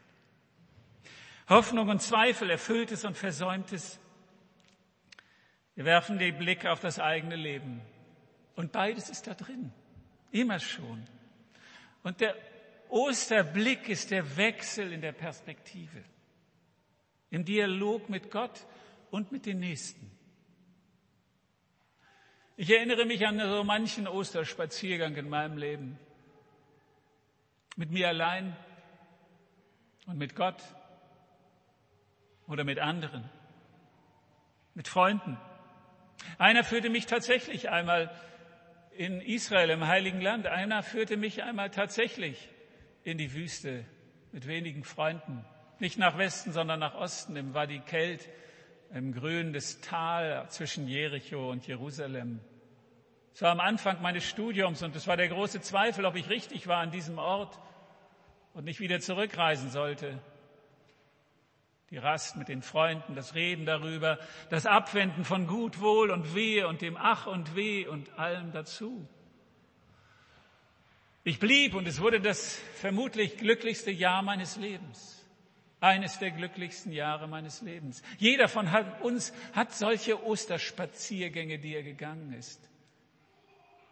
Hoffnung 1.50 1.90
und 1.90 2.02
Zweifel, 2.02 2.50
Erfülltes 2.50 3.04
und 3.04 3.18
Versäumtes. 3.18 4.00
Wir 5.76 5.86
werfen 5.86 6.18
den 6.18 6.38
Blick 6.38 6.66
auf 6.66 6.80
das 6.80 7.00
eigene 7.00 7.36
Leben. 7.36 7.82
Und 8.56 8.72
beides 8.72 9.10
ist 9.10 9.28
da 9.28 9.34
drin. 9.34 9.74
Immer 10.32 10.60
schon. 10.60 11.06
Und 12.04 12.22
der 12.22 12.36
Osterblick 12.90 13.90
ist 13.90 14.12
der 14.12 14.38
Wechsel 14.38 14.92
in 14.92 15.02
der 15.02 15.14
Perspektive. 15.14 16.04
Im 17.30 17.46
Dialog 17.46 18.10
mit 18.10 18.32
Gott 18.32 18.66
und 19.12 19.32
mit 19.32 19.46
den 19.46 19.60
Nächsten. 19.60 20.10
Ich 22.56 22.70
erinnere 22.70 23.06
mich 23.06 23.26
an 23.28 23.40
so 23.40 23.64
manchen 23.64 24.08
Osterspaziergang 24.08 25.16
in 25.16 25.30
meinem 25.30 25.58
Leben. 25.58 26.00
Mit 27.76 27.92
mir 27.92 28.08
allein 28.08 28.56
und 30.06 30.18
mit 30.18 30.36
Gott 30.36 30.62
oder 32.48 32.64
mit 32.64 32.80
anderen, 32.80 33.30
mit 34.76 34.88
Freunden. 34.88 35.38
Einer 36.38 36.64
führte 36.64 36.90
mich 36.90 37.06
tatsächlich 37.06 37.70
einmal 37.70 38.12
in 38.92 39.22
Israel, 39.22 39.70
im 39.70 39.88
Heiligen 39.88 40.22
Land. 40.22 40.48
Einer 40.48 40.84
führte 40.84 41.18
mich 41.18 41.44
einmal 41.44 41.70
tatsächlich 41.70 42.50
in 43.04 43.18
die 43.18 43.34
Wüste 43.34 43.86
mit 44.32 44.48
wenigen 44.48 44.84
Freunden. 44.84 45.46
Nicht 45.80 45.98
nach 45.98 46.18
Westen, 46.18 46.52
sondern 46.52 46.80
nach 46.80 46.94
Osten, 46.94 47.36
im 47.36 47.54
Wadi 47.54 47.80
Kelt, 47.80 48.30
im 48.94 49.14
Grün 49.14 49.54
des 49.54 49.80
Tal 49.82 50.48
zwischen 50.50 50.88
Jericho 50.88 51.50
und 51.50 51.66
Jerusalem. 51.66 52.42
Es 53.34 53.42
war 53.42 53.52
am 53.52 53.62
Anfang 53.62 54.02
meines 54.02 54.26
Studiums 54.26 54.84
und 54.84 54.96
es 54.96 55.08
war 55.08 55.16
der 55.16 55.30
große 55.30 55.62
Zweifel, 55.62 56.06
ob 56.06 56.16
ich 56.16 56.30
richtig 56.30 56.68
war 56.68 56.80
an 56.80 56.92
diesem 56.92 57.18
Ort 57.18 57.58
und 58.54 58.66
nicht 58.66 58.82
wieder 58.82 59.00
zurückreisen 59.00 59.70
sollte. 59.70 60.20
Die 61.90 61.98
Rast 61.98 62.36
mit 62.36 62.50
den 62.50 62.62
Freunden, 62.62 63.16
das 63.16 63.36
Reden 63.36 63.66
darüber, 63.66 64.20
das 64.50 64.66
Abwenden 64.66 65.24
von 65.24 65.48
Gut, 65.48 65.80
Wohl 65.80 66.12
und 66.12 66.36
Wehe 66.36 66.68
und 66.68 66.82
dem 66.82 66.98
Ach 66.98 67.28
und 67.28 67.56
Weh 67.56 67.88
und 67.88 68.18
allem 68.20 68.52
dazu. 68.52 69.08
Ich 71.24 71.40
blieb 71.40 71.76
und 71.76 71.88
es 71.88 72.02
wurde 72.02 72.20
das 72.20 72.60
vermutlich 72.76 73.38
glücklichste 73.38 73.92
Jahr 73.92 74.22
meines 74.22 74.58
Lebens. 74.58 75.21
Eines 75.82 76.18
der 76.20 76.32
glücklichsten 76.32 76.94
Jahre 76.94 77.28
meines 77.28 77.62
Lebens. 77.62 78.02
Jeder 78.18 78.48
von 78.48 78.70
uns 79.02 79.34
hat 79.52 79.74
solche 79.74 80.24
Osterspaziergänge, 80.24 81.60
die 81.60 81.76
er 81.76 81.84
gegangen 81.84 82.32
ist 82.34 82.72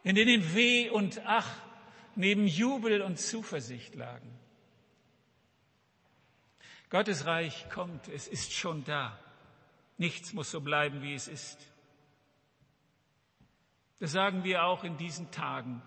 in 0.03 0.15
denen 0.15 0.55
Weh 0.55 0.89
und 0.89 1.21
Ach 1.25 1.47
neben 2.15 2.47
Jubel 2.47 3.01
und 3.01 3.19
Zuversicht 3.19 3.95
lagen. 3.95 4.29
Gottes 6.89 7.25
Reich 7.25 7.69
kommt, 7.69 8.07
es 8.07 8.27
ist 8.27 8.51
schon 8.51 8.83
da. 8.83 9.17
Nichts 9.97 10.33
muss 10.33 10.49
so 10.49 10.61
bleiben, 10.61 11.01
wie 11.03 11.13
es 11.13 11.27
ist. 11.27 11.59
Das 13.99 14.11
sagen 14.11 14.43
wir 14.43 14.63
auch 14.63 14.83
in 14.83 14.97
diesen 14.97 15.29
Tagen. 15.29 15.81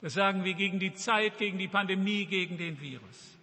Das 0.00 0.14
sagen 0.14 0.44
wir 0.44 0.54
gegen 0.54 0.78
die 0.78 0.94
Zeit, 0.94 1.36
gegen 1.36 1.58
die 1.58 1.68
Pandemie, 1.68 2.26
gegen 2.26 2.58
den 2.58 2.80
Virus. 2.80 3.35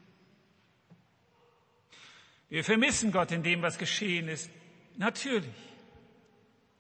Wir 2.54 2.64
vermissen 2.64 3.12
Gott 3.12 3.32
in 3.32 3.42
dem, 3.42 3.64
was 3.64 3.80
geschehen 3.80 4.28
ist. 4.28 4.52
Natürlich. 4.98 5.50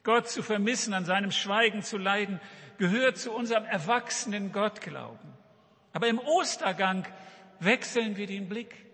Gott 0.03 0.29
zu 0.29 0.43
vermissen, 0.43 0.93
an 0.93 1.03
seinem 1.03 1.31
Schweigen 1.31 1.81
zu 1.81 1.97
leiden, 1.97 2.39
gehört 2.77 3.17
zu 3.17 3.31
unserem 3.31 3.65
erwachsenen 3.65 4.51
Gottglauben. 4.51 5.33
Aber 5.91 6.07
im 6.07 6.19
Ostergang 6.19 7.07
wechseln 7.59 8.17
wir 8.17 8.27
den 8.27 8.47
Blick. 8.47 8.85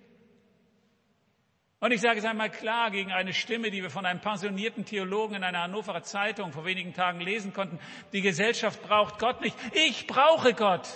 Und 1.82 1.92
ich 1.92 2.00
sage 2.00 2.20
es 2.20 2.26
einmal 2.26 2.50
klar 2.50 2.92
gegen 2.92 3.12
eine 3.12 3.34
Stimme, 3.34 3.72
die 3.72 3.84
wir 3.84 3.90
von 3.90 4.06
einem 4.06 4.22
pensionierten 4.22 4.86
Theologen 4.86 5.36
in 5.36 5.44
einer 5.44 5.64
Hannoverer 5.64 6.04
Zeitung 6.04 6.54
vor 6.54 6.64
wenigen 6.64 6.94
Tagen 6.94 7.20
lesen 7.20 7.52
konnten. 7.52 7.78
Die 8.14 8.22
Gesellschaft 8.22 8.82
braucht 8.84 9.20
Gott 9.20 9.42
nicht. 9.42 9.58
Ich 9.74 10.08
brauche 10.08 10.54
Gott. 10.54 10.88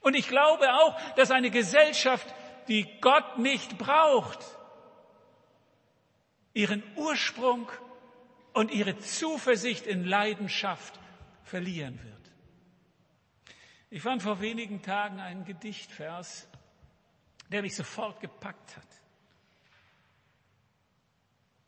Und 0.00 0.16
ich 0.16 0.26
glaube 0.26 0.74
auch, 0.74 1.00
dass 1.14 1.30
eine 1.30 1.50
Gesellschaft, 1.50 2.26
die 2.68 2.86
Gott 3.00 3.38
nicht 3.38 3.78
braucht, 3.78 4.38
ihren 6.52 6.82
Ursprung 6.96 7.68
und 8.52 8.70
ihre 8.70 8.98
Zuversicht 8.98 9.86
in 9.86 10.04
Leidenschaft 10.04 10.98
verlieren 11.44 11.98
wird. 12.02 12.18
Ich 13.90 14.02
fand 14.02 14.22
vor 14.22 14.40
wenigen 14.40 14.82
Tagen 14.82 15.20
einen 15.20 15.44
Gedichtvers, 15.44 16.48
der 17.50 17.62
mich 17.62 17.74
sofort 17.74 18.20
gepackt 18.20 18.76
hat. 18.76 18.86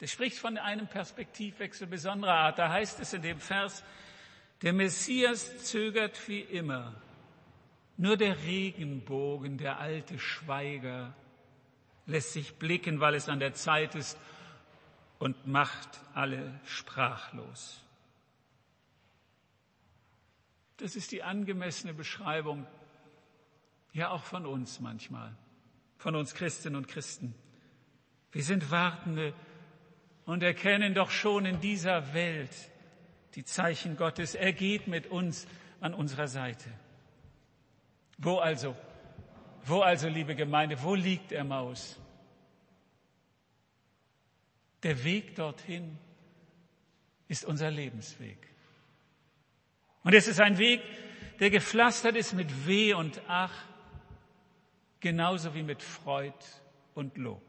Der 0.00 0.06
spricht 0.06 0.38
von 0.38 0.58
einem 0.58 0.86
Perspektivwechsel 0.86 1.86
besonderer 1.86 2.34
Art. 2.34 2.58
Da 2.58 2.70
heißt 2.70 3.00
es 3.00 3.12
in 3.12 3.22
dem 3.22 3.38
Vers, 3.38 3.84
der 4.62 4.72
Messias 4.72 5.64
zögert 5.64 6.28
wie 6.28 6.40
immer. 6.40 6.94
Nur 8.00 8.16
der 8.16 8.44
Regenbogen, 8.44 9.58
der 9.58 9.78
alte 9.78 10.18
Schweiger, 10.18 11.12
lässt 12.06 12.32
sich 12.32 12.54
blicken, 12.54 12.98
weil 12.98 13.14
es 13.14 13.28
an 13.28 13.40
der 13.40 13.52
Zeit 13.52 13.94
ist, 13.94 14.16
und 15.18 15.46
macht 15.46 16.00
alle 16.14 16.58
sprachlos. 16.64 17.78
Das 20.78 20.96
ist 20.96 21.12
die 21.12 21.22
angemessene 21.22 21.92
Beschreibung, 21.92 22.66
ja 23.92 24.08
auch 24.08 24.24
von 24.24 24.46
uns 24.46 24.80
manchmal, 24.80 25.36
von 25.98 26.16
uns 26.16 26.32
Christinnen 26.32 26.76
und 26.76 26.88
Christen. 26.88 27.34
Wir 28.32 28.44
sind 28.44 28.70
Wartende 28.70 29.34
und 30.24 30.42
erkennen 30.42 30.94
doch 30.94 31.10
schon 31.10 31.44
in 31.44 31.60
dieser 31.60 32.14
Welt 32.14 32.70
die 33.34 33.44
Zeichen 33.44 33.98
Gottes. 33.98 34.34
Er 34.34 34.54
geht 34.54 34.86
mit 34.86 35.06
uns 35.08 35.46
an 35.82 35.92
unserer 35.92 36.28
Seite. 36.28 36.70
Wo 38.22 38.38
also, 38.38 38.76
wo 39.64 39.80
also, 39.80 40.08
liebe 40.08 40.34
Gemeinde, 40.34 40.80
wo 40.82 40.94
liegt 40.94 41.30
der 41.30 41.42
Maus? 41.42 41.98
Der 44.82 45.02
Weg 45.04 45.34
dorthin 45.34 45.96
ist 47.28 47.46
unser 47.46 47.70
Lebensweg. 47.70 48.38
Und 50.02 50.14
es 50.14 50.28
ist 50.28 50.40
ein 50.40 50.58
Weg, 50.58 50.82
der 51.38 51.50
gepflastert 51.50 52.16
ist 52.16 52.34
mit 52.34 52.66
Weh 52.66 52.92
und 52.92 53.22
Ach, 53.26 53.54
genauso 55.00 55.54
wie 55.54 55.62
mit 55.62 55.82
Freud 55.82 56.34
und 56.94 57.16
Lob. 57.16 57.42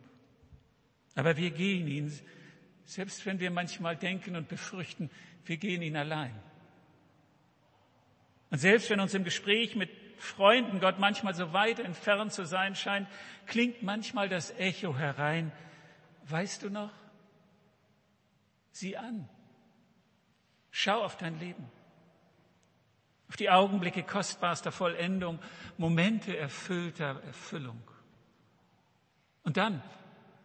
Aber 1.16 1.36
wir 1.36 1.52
gehen 1.52 1.88
ihn, 1.88 2.18
selbst 2.86 3.26
wenn 3.26 3.42
wir 3.42 3.52
manchmal 3.52 3.98
denken 3.98 4.38
und 4.38 4.48
befürchten, 4.48 5.10
wir 5.46 5.58
gehen 5.58 5.82
ihn 5.82 5.98
allein. 5.98 6.38
Und 8.50 8.60
selbst 8.60 8.90
wenn 8.90 9.02
uns 9.02 9.14
im 9.14 9.26
Gespräch 9.26 9.76
mit 9.76 9.90
Freunden 10.22 10.80
Gott 10.80 11.00
manchmal 11.00 11.34
so 11.34 11.52
weit 11.52 11.80
entfernt 11.80 12.32
zu 12.32 12.46
sein 12.46 12.76
scheint, 12.76 13.08
klingt 13.48 13.82
manchmal 13.82 14.30
das 14.30 14.52
Echo 14.52 14.96
herein. 14.96 15.52
Weißt 16.26 16.62
du 16.62 16.70
noch? 16.70 16.92
Sieh 18.72 18.96
an. 18.98 19.28
Schau 20.70 21.04
auf 21.04 21.18
dein 21.18 21.40
Leben. 21.40 21.68
Auf 23.30 23.36
die 23.36 23.50
Augenblicke 23.50 24.04
kostbarster 24.04 24.72
Vollendung, 24.72 25.40
Momente 25.78 26.38
erfüllter 26.38 27.22
Erfüllung. 27.26 27.82
Und 29.44 29.58
dann, 29.58 29.82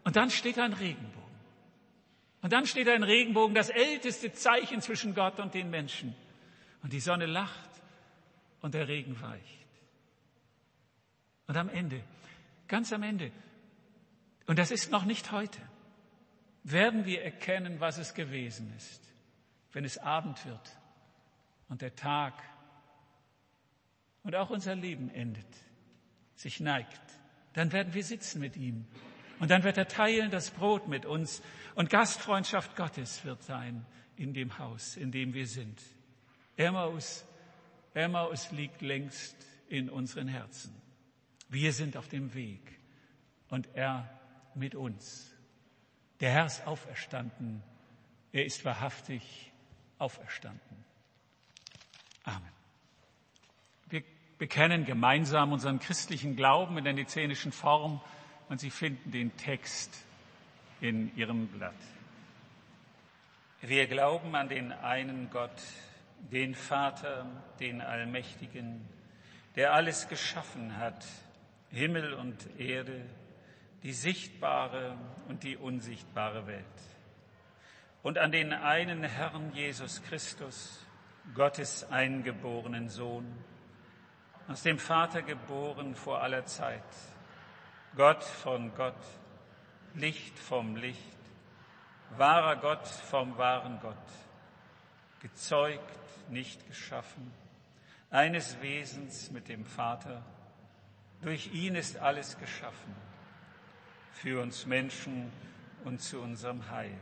und 0.04 0.16
dann 0.16 0.30
steht 0.30 0.58
ein 0.58 0.72
Regenbogen. 0.72 1.36
Und 2.40 2.52
dann 2.52 2.66
steht 2.66 2.88
ein 2.88 3.02
Regenbogen, 3.02 3.54
das 3.54 3.68
älteste 3.68 4.32
Zeichen 4.32 4.80
zwischen 4.80 5.14
Gott 5.14 5.38
und 5.38 5.52
den 5.52 5.68
Menschen. 5.68 6.14
Und 6.82 6.92
die 6.94 7.00
Sonne 7.00 7.26
lacht 7.26 7.70
und 8.62 8.74
der 8.74 8.88
Regen 8.88 9.20
weicht. 9.20 9.55
Und 11.46 11.56
am 11.56 11.68
Ende, 11.68 12.02
ganz 12.68 12.92
am 12.92 13.02
Ende, 13.02 13.30
und 14.46 14.58
das 14.58 14.70
ist 14.70 14.90
noch 14.90 15.04
nicht 15.04 15.32
heute, 15.32 15.60
werden 16.62 17.04
wir 17.04 17.22
erkennen, 17.22 17.80
was 17.80 17.98
es 17.98 18.14
gewesen 18.14 18.72
ist, 18.76 19.02
wenn 19.72 19.84
es 19.84 19.98
Abend 19.98 20.44
wird 20.46 20.78
und 21.68 21.82
der 21.82 21.94
Tag 21.94 22.34
und 24.22 24.34
auch 24.34 24.50
unser 24.50 24.74
Leben 24.74 25.08
endet, 25.10 25.46
sich 26.34 26.58
neigt. 26.58 27.00
Dann 27.52 27.72
werden 27.72 27.94
wir 27.94 28.02
sitzen 28.02 28.40
mit 28.40 28.56
ihm 28.56 28.86
und 29.38 29.50
dann 29.50 29.62
wird 29.62 29.78
er 29.78 29.86
teilen 29.86 30.30
das 30.30 30.50
Brot 30.50 30.88
mit 30.88 31.06
uns 31.06 31.42
und 31.76 31.90
Gastfreundschaft 31.90 32.74
Gottes 32.74 33.24
wird 33.24 33.42
sein 33.42 33.86
in 34.16 34.34
dem 34.34 34.58
Haus, 34.58 34.96
in 34.96 35.12
dem 35.12 35.34
wir 35.34 35.46
sind. 35.46 35.80
Emmaus, 36.56 37.24
Emmaus 37.94 38.50
liegt 38.50 38.82
längst 38.82 39.36
in 39.68 39.88
unseren 39.90 40.28
Herzen. 40.28 40.74
Wir 41.48 41.72
sind 41.72 41.96
auf 41.96 42.08
dem 42.08 42.34
Weg 42.34 42.78
und 43.48 43.68
er 43.74 44.10
mit 44.54 44.74
uns. 44.74 45.32
Der 46.20 46.30
Herr 46.30 46.46
ist 46.46 46.66
auferstanden. 46.66 47.62
Er 48.32 48.44
ist 48.44 48.64
wahrhaftig 48.64 49.52
auferstanden. 49.98 50.84
Amen. 52.24 52.50
Wir 53.88 54.02
bekennen 54.38 54.84
gemeinsam 54.84 55.52
unseren 55.52 55.78
christlichen 55.78 56.36
Glauben 56.36 56.76
in 56.78 56.84
der 56.84 56.92
nizenischen 56.92 57.52
Form 57.52 58.00
und 58.48 58.60
Sie 58.60 58.70
finden 58.70 59.10
den 59.10 59.36
Text 59.36 60.04
in 60.80 61.14
Ihrem 61.16 61.46
Blatt. 61.48 61.74
Wir 63.60 63.86
glauben 63.86 64.34
an 64.34 64.48
den 64.48 64.72
einen 64.72 65.30
Gott, 65.30 65.62
den 66.30 66.54
Vater, 66.54 67.26
den 67.58 67.80
Allmächtigen, 67.80 68.86
der 69.54 69.72
alles 69.72 70.08
geschaffen 70.08 70.76
hat, 70.76 71.06
Himmel 71.70 72.14
und 72.14 72.58
Erde, 72.58 73.04
die 73.82 73.92
sichtbare 73.92 74.96
und 75.28 75.42
die 75.42 75.56
unsichtbare 75.56 76.46
Welt. 76.46 76.64
Und 78.02 78.18
an 78.18 78.32
den 78.32 78.52
einen 78.52 79.02
Herrn 79.02 79.52
Jesus 79.52 80.02
Christus, 80.04 80.86
Gottes 81.34 81.90
eingeborenen 81.90 82.88
Sohn, 82.88 83.26
aus 84.48 84.62
dem 84.62 84.78
Vater 84.78 85.22
geboren 85.22 85.94
vor 85.94 86.22
aller 86.22 86.44
Zeit, 86.46 86.82
Gott 87.96 88.22
von 88.22 88.74
Gott, 88.74 88.94
Licht 89.94 90.38
vom 90.38 90.76
Licht, 90.76 91.00
wahrer 92.16 92.56
Gott 92.56 92.86
vom 92.86 93.36
wahren 93.38 93.80
Gott, 93.80 93.96
gezeugt, 95.20 95.98
nicht 96.28 96.66
geschaffen, 96.68 97.32
eines 98.10 98.60
Wesens 98.60 99.30
mit 99.30 99.48
dem 99.48 99.64
Vater, 99.64 100.22
durch 101.22 101.52
ihn 101.52 101.74
ist 101.74 101.98
alles 101.98 102.38
geschaffen, 102.38 102.94
für 104.12 104.42
uns 104.42 104.66
Menschen 104.66 105.32
und 105.84 106.00
zu 106.00 106.20
unserem 106.20 106.70
Heil. 106.70 106.98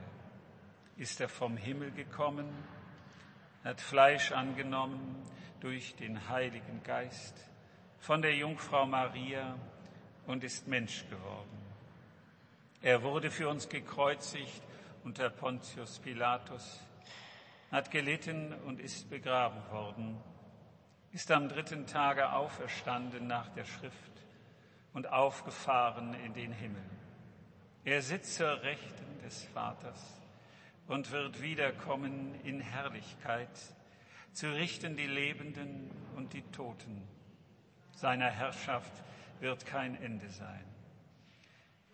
Ist 0.96 1.20
er 1.20 1.28
vom 1.28 1.56
Himmel 1.56 1.90
gekommen, 1.90 2.46
hat 3.64 3.80
Fleisch 3.80 4.32
angenommen 4.32 5.16
durch 5.60 5.96
den 5.96 6.28
Heiligen 6.28 6.82
Geist 6.82 7.34
von 7.98 8.20
der 8.20 8.36
Jungfrau 8.36 8.84
Maria 8.84 9.56
und 10.26 10.44
ist 10.44 10.68
Mensch 10.68 11.08
geworden. 11.08 11.64
Er 12.82 13.02
wurde 13.02 13.30
für 13.30 13.48
uns 13.48 13.66
gekreuzigt 13.68 14.62
unter 15.04 15.30
Pontius 15.30 15.98
Pilatus, 16.00 16.82
hat 17.70 17.90
gelitten 17.90 18.52
und 18.66 18.78
ist 18.78 19.08
begraben 19.08 19.62
worden, 19.70 20.18
ist 21.14 21.30
am 21.30 21.48
dritten 21.48 21.86
Tage 21.86 22.32
auferstanden 22.32 23.28
nach 23.28 23.48
der 23.50 23.64
Schrift 23.64 24.12
und 24.92 25.12
aufgefahren 25.12 26.12
in 26.14 26.34
den 26.34 26.50
Himmel. 26.50 26.82
Er 27.84 28.02
sitzt 28.02 28.34
zur 28.34 28.62
Rechten 28.62 29.20
des 29.24 29.44
Vaters 29.54 30.20
und 30.88 31.12
wird 31.12 31.40
wiederkommen 31.40 32.34
in 32.42 32.58
Herrlichkeit, 32.58 33.48
zu 34.32 34.52
richten 34.52 34.96
die 34.96 35.06
Lebenden 35.06 35.88
und 36.16 36.32
die 36.32 36.42
Toten. 36.50 37.06
Seiner 37.94 38.30
Herrschaft 38.30 38.92
wird 39.38 39.64
kein 39.66 39.94
Ende 40.02 40.28
sein. 40.30 40.64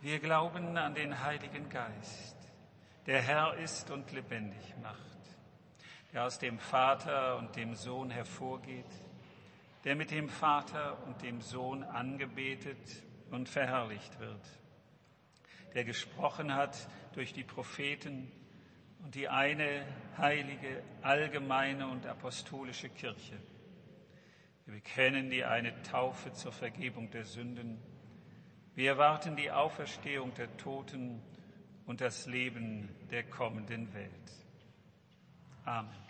Wir 0.00 0.18
glauben 0.18 0.78
an 0.78 0.94
den 0.94 1.22
Heiligen 1.22 1.68
Geist, 1.68 2.36
der 3.04 3.20
Herr 3.20 3.52
ist 3.58 3.90
und 3.90 4.10
lebendig 4.12 4.74
macht, 4.82 4.98
der 6.14 6.24
aus 6.24 6.38
dem 6.38 6.58
Vater 6.58 7.36
und 7.36 7.54
dem 7.54 7.74
Sohn 7.74 8.08
hervorgeht, 8.08 8.86
der 9.84 9.96
mit 9.96 10.10
dem 10.10 10.28
Vater 10.28 11.02
und 11.06 11.22
dem 11.22 11.40
Sohn 11.40 11.82
angebetet 11.82 13.02
und 13.30 13.48
verherrlicht 13.48 14.18
wird, 14.20 14.46
der 15.74 15.84
gesprochen 15.84 16.54
hat 16.54 16.88
durch 17.14 17.32
die 17.32 17.44
Propheten 17.44 18.30
und 19.02 19.14
die 19.14 19.28
eine 19.28 19.86
heilige, 20.18 20.82
allgemeine 21.02 21.88
und 21.88 22.06
apostolische 22.06 22.88
Kirche. 22.90 23.38
Wir 24.66 24.74
bekennen 24.74 25.30
die 25.30 25.44
eine 25.44 25.82
Taufe 25.82 26.32
zur 26.32 26.52
Vergebung 26.52 27.10
der 27.10 27.24
Sünden. 27.24 27.80
Wir 28.74 28.92
erwarten 28.92 29.36
die 29.36 29.50
Auferstehung 29.50 30.34
der 30.34 30.54
Toten 30.58 31.22
und 31.86 32.00
das 32.00 32.26
Leben 32.26 32.88
der 33.10 33.24
kommenden 33.24 33.92
Welt. 33.94 34.10
Amen. 35.64 36.09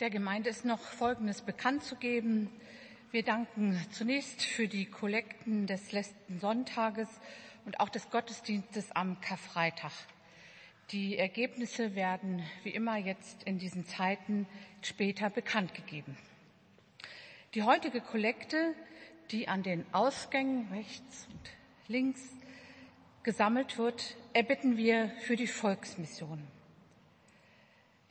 Der 0.00 0.08
Gemeinde 0.08 0.48
ist 0.48 0.64
noch 0.64 0.80
Folgendes 0.80 1.42
bekannt 1.42 1.84
zu 1.84 1.94
geben. 1.94 2.50
Wir 3.10 3.22
danken 3.22 3.78
zunächst 3.90 4.42
für 4.42 4.66
die 4.66 4.86
Kollekten 4.86 5.66
des 5.66 5.92
letzten 5.92 6.40
Sonntages 6.40 7.06
und 7.66 7.80
auch 7.80 7.90
des 7.90 8.08
Gottesdienstes 8.08 8.92
am 8.92 9.20
Karfreitag. 9.20 9.92
Die 10.90 11.18
Ergebnisse 11.18 11.94
werden 11.96 12.42
wie 12.62 12.70
immer 12.70 12.96
jetzt 12.96 13.42
in 13.42 13.58
diesen 13.58 13.84
Zeiten 13.84 14.46
später 14.80 15.28
bekannt 15.28 15.74
gegeben. 15.74 16.16
Die 17.52 17.62
heutige 17.62 18.00
Kollekte, 18.00 18.74
die 19.30 19.48
an 19.48 19.62
den 19.62 19.84
Ausgängen 19.92 20.66
rechts 20.72 21.28
und 21.30 21.50
links 21.88 22.22
gesammelt 23.22 23.76
wird, 23.76 24.16
erbitten 24.32 24.78
wir 24.78 25.10
für 25.20 25.36
die 25.36 25.46
Volksmission. 25.46 26.42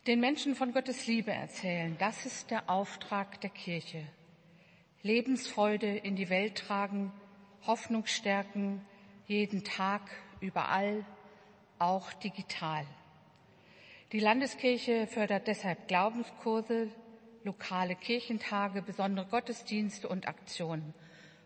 Den 0.07 0.21
Menschen 0.21 0.55
von 0.55 0.71
Gottes 0.71 1.07
Liebe 1.07 1.31
erzählen, 1.31 1.97
das 1.99 2.25
ist 2.25 2.51
der 2.51 2.69
Auftrag 2.69 3.41
der 3.41 3.49
Kirche. 3.49 4.01
Lebensfreude 5.03 5.97
in 5.97 6.15
die 6.15 6.29
Welt 6.29 6.57
tragen, 6.57 7.11
Hoffnung 7.67 8.05
stärken, 8.05 8.85
jeden 9.27 9.65
Tag, 9.65 10.01
überall, 10.39 11.05
auch 11.79 12.13
digital. 12.13 12.85
Die 14.13 14.21
Landeskirche 14.21 15.05
fördert 15.05 15.47
deshalb 15.47 15.89
Glaubenskurse, 15.89 16.89
lokale 17.43 17.95
Kirchentage, 17.95 18.81
besondere 18.81 19.25
Gottesdienste 19.25 20.07
und 20.07 20.29
Aktionen. 20.29 20.93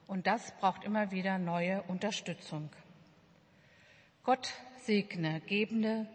Und 0.06 0.28
das 0.28 0.56
braucht 0.60 0.84
immer 0.84 1.12
wieder 1.12 1.39
neue 1.39 1.82
Unterstützung. 1.88 2.70
Gott 4.24 4.54
segne 4.84 5.41
Gebende 5.41 6.08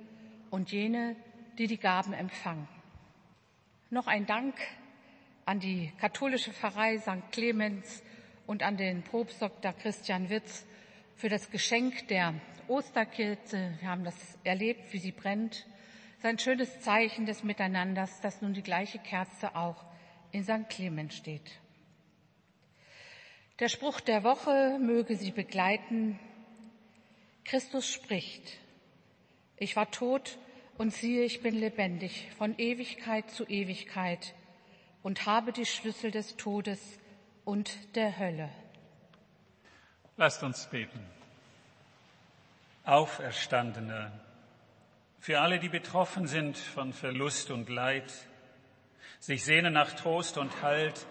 und 0.50 0.70
jene, 0.70 1.16
die 1.58 1.66
die 1.66 1.78
Gaben 1.78 2.12
empfangen. 2.12 2.68
Noch 3.90 4.06
ein 4.06 4.26
Dank 4.26 4.54
an 5.44 5.60
die 5.60 5.92
katholische 5.98 6.52
Pfarrei 6.52 6.98
St. 6.98 7.32
Clemens 7.32 8.02
und 8.46 8.62
an 8.62 8.76
den 8.76 9.02
Propstdoktor 9.02 9.72
Christian 9.72 10.30
Witz 10.30 10.64
für 11.16 11.28
das 11.28 11.50
Geschenk 11.50 12.06
der 12.08 12.34
Osterkerze. 12.68 13.74
Wir 13.80 13.88
haben 13.88 14.04
das 14.04 14.38
erlebt, 14.44 14.92
wie 14.92 14.98
sie 14.98 15.12
brennt. 15.12 15.66
Es 16.12 16.18
ist 16.18 16.26
ein 16.26 16.38
schönes 16.38 16.80
Zeichen 16.80 17.26
des 17.26 17.42
Miteinanders, 17.42 18.20
dass 18.20 18.40
nun 18.40 18.52
die 18.52 18.62
gleiche 18.62 18.98
Kerze 18.98 19.56
auch 19.56 19.84
in 20.30 20.44
St. 20.44 20.68
Clemens 20.68 21.16
steht. 21.16 21.58
Der 23.58 23.68
Spruch 23.68 24.00
der 24.00 24.22
Woche 24.22 24.78
möge 24.78 25.16
Sie 25.16 25.32
begleiten. 25.32 26.20
Christus 27.44 27.90
spricht. 27.90 28.58
Ich 29.56 29.74
war 29.74 29.90
tot 29.90 30.38
und 30.78 30.94
siehe, 30.94 31.24
ich 31.24 31.42
bin 31.42 31.56
lebendig 31.56 32.28
von 32.38 32.56
Ewigkeit 32.56 33.30
zu 33.30 33.44
Ewigkeit 33.44 34.34
und 35.02 35.26
habe 35.26 35.52
die 35.52 35.66
Schlüssel 35.66 36.10
des 36.10 36.36
Todes 36.36 36.98
und 37.44 37.96
der 37.96 38.18
Hölle. 38.18 38.48
Lasst 40.16 40.42
uns 40.42 40.66
beten. 40.66 41.00
Auferstandene, 42.84 44.12
für 45.20 45.40
alle, 45.40 45.58
die 45.58 45.68
betroffen 45.68 46.26
sind 46.26 46.56
von 46.56 46.92
Verlust 46.92 47.50
und 47.50 47.68
Leid, 47.68 48.12
sich 49.18 49.44
sehnen 49.44 49.74
nach 49.74 49.92
Trost 49.94 50.38
und 50.38 50.62
Halt, 50.62 51.06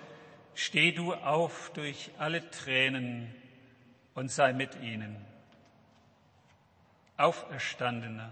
steh 0.56 0.92
du 0.92 1.14
auf 1.14 1.72
durch 1.74 2.12
alle 2.18 2.50
Tränen 2.50 3.36
und 4.16 4.32
sei 4.32 4.54
mit 4.54 4.82
ihnen. 4.82 5.24
Auferstandene, 7.18 8.32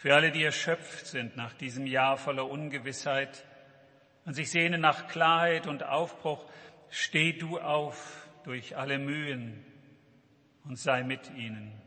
für 0.00 0.14
alle, 0.14 0.32
die 0.32 0.42
erschöpft 0.42 1.06
sind 1.06 1.36
nach 1.36 1.52
diesem 1.52 1.86
Jahr 1.86 2.16
voller 2.16 2.48
Ungewissheit 2.48 3.44
und 4.24 4.32
sich 4.32 4.50
sehnen 4.50 4.80
nach 4.80 5.08
Klarheit 5.08 5.66
und 5.66 5.82
Aufbruch, 5.82 6.50
steh 6.88 7.34
du 7.34 7.58
auf 7.60 8.26
durch 8.44 8.78
alle 8.78 8.98
Mühen 8.98 9.62
und 10.64 10.78
sei 10.78 11.02
mit 11.02 11.30
ihnen. 11.32 11.78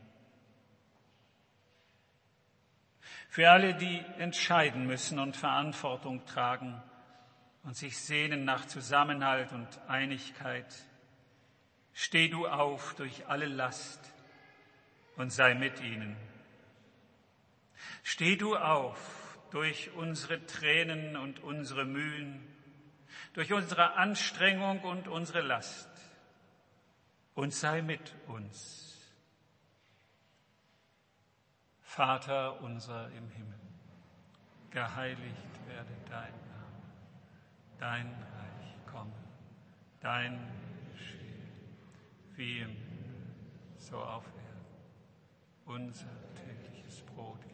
Für 3.30 3.50
alle, 3.50 3.74
die 3.74 4.00
entscheiden 4.18 4.86
müssen 4.86 5.18
und 5.18 5.36
Verantwortung 5.36 6.24
tragen 6.24 6.80
und 7.64 7.76
sich 7.76 7.98
sehnen 7.98 8.44
nach 8.44 8.64
Zusammenhalt 8.66 9.50
und 9.50 9.66
Einigkeit, 9.88 10.72
steh 11.92 12.28
du 12.28 12.46
auf 12.46 12.94
durch 12.94 13.26
alle 13.26 13.46
Last 13.46 14.14
und 15.16 15.32
sei 15.32 15.54
mit 15.54 15.80
ihnen. 15.80 16.16
Steh 18.02 18.36
du 18.36 18.56
auf 18.56 19.24
durch 19.50 19.92
unsere 19.94 20.44
Tränen 20.46 21.16
und 21.16 21.42
unsere 21.42 21.84
Mühen, 21.84 22.44
durch 23.34 23.52
unsere 23.52 23.94
Anstrengung 23.94 24.80
und 24.80 25.08
unsere 25.08 25.42
Last 25.42 25.88
und 27.34 27.52
sei 27.52 27.82
mit 27.82 28.14
uns. 28.26 29.12
Vater 31.82 32.60
unser 32.62 33.08
im 33.12 33.30
Himmel, 33.30 33.60
geheiligt 34.70 35.66
werde 35.68 35.96
dein 36.10 36.34
Name, 36.48 36.82
dein 37.78 38.06
Reich 38.08 38.86
komme, 38.92 39.14
dein 40.00 40.50
geschehe, 40.92 41.52
wie 42.34 42.58
im 42.58 42.70
Himmel, 42.70 43.34
so 43.76 43.98
auf 43.98 44.24
Erden. 44.26 44.64
Unser 45.66 46.10
tägliches 46.34 47.02
Brot 47.02 47.53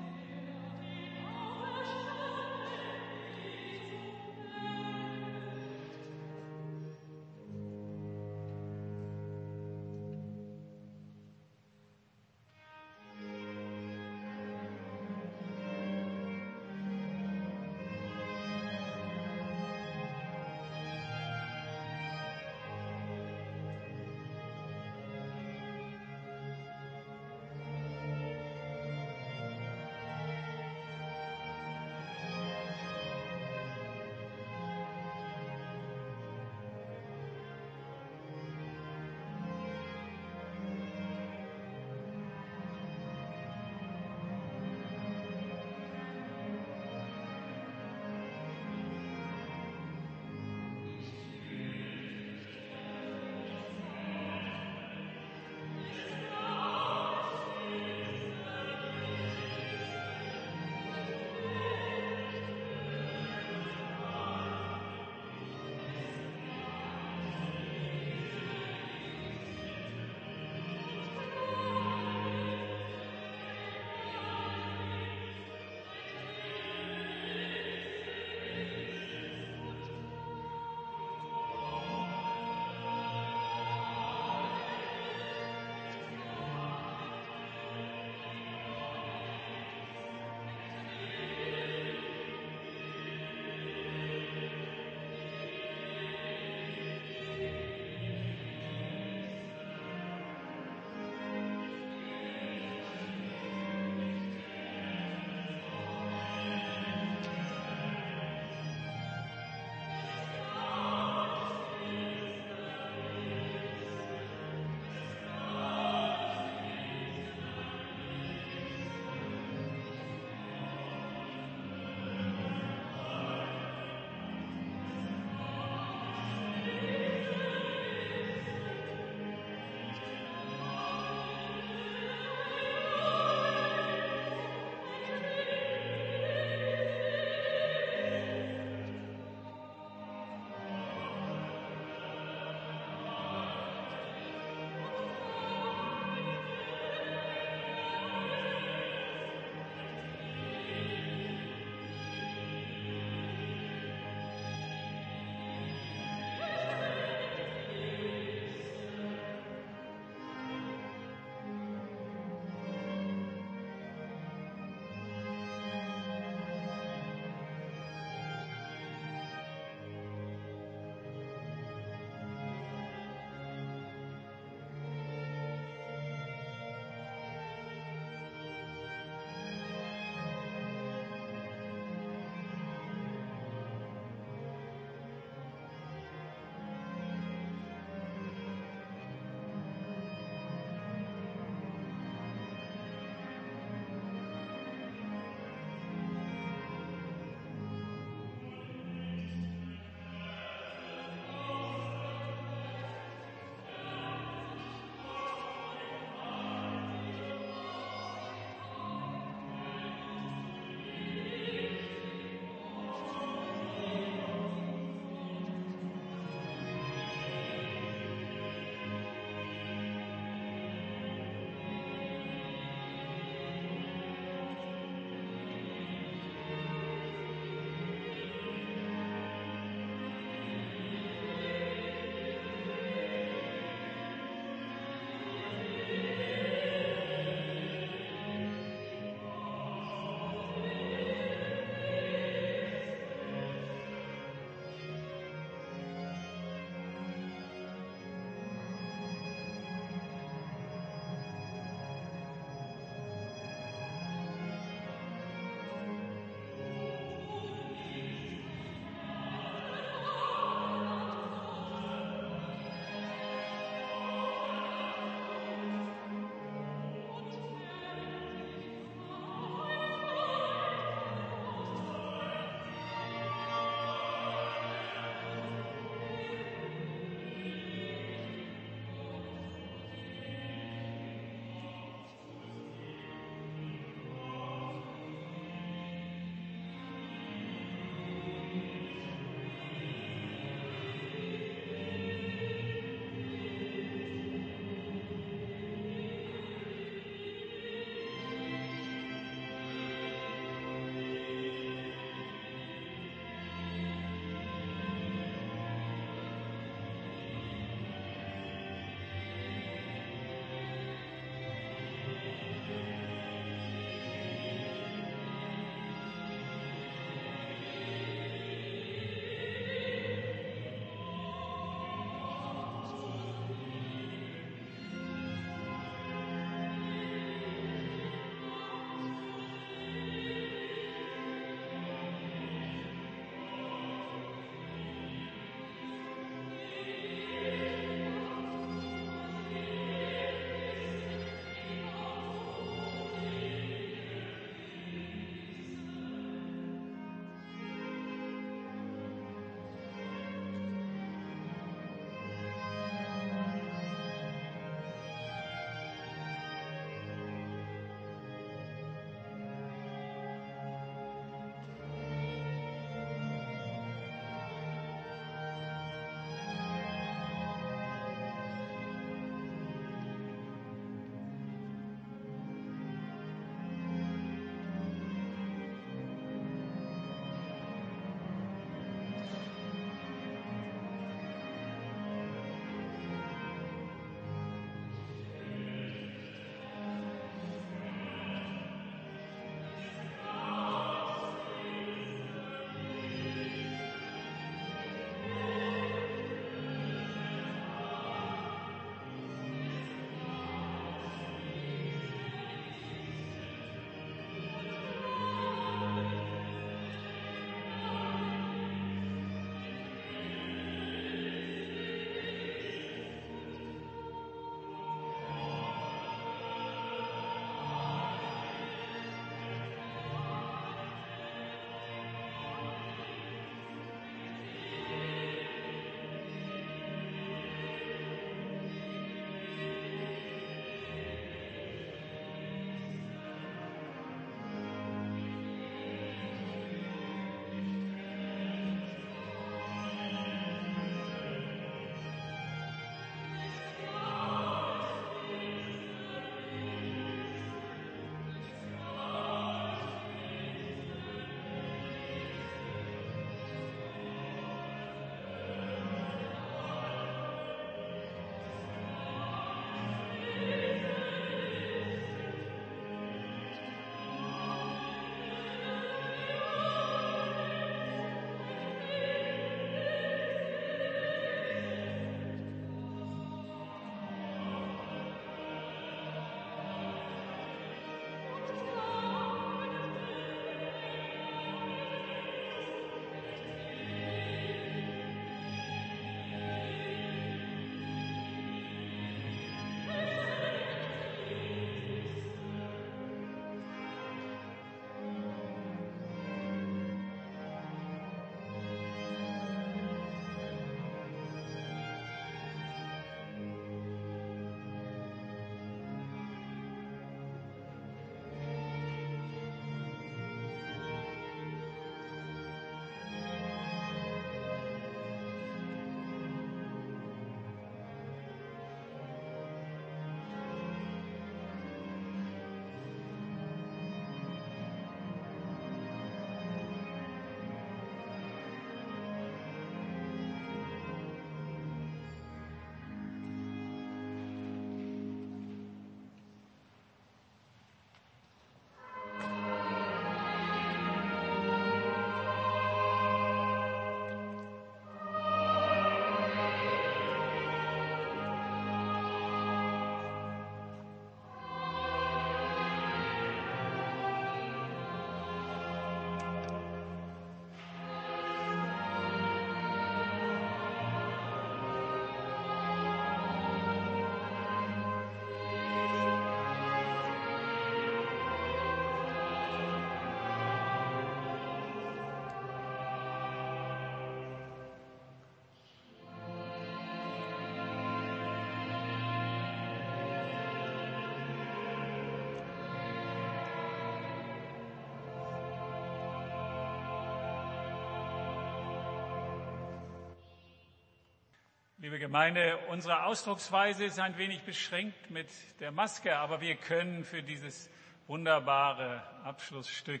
Liebe 591.84 591.98
Gemeinde, 591.98 592.56
unsere 592.70 593.04
Ausdrucksweise 593.04 593.84
ist 593.84 594.00
ein 594.00 594.16
wenig 594.16 594.40
beschränkt 594.40 595.10
mit 595.10 595.28
der 595.60 595.70
Maske, 595.70 596.16
aber 596.16 596.40
wir 596.40 596.54
können 596.56 597.04
für 597.04 597.22
dieses 597.22 597.68
wunderbare 598.06 599.02
Abschlussstück 599.22 600.00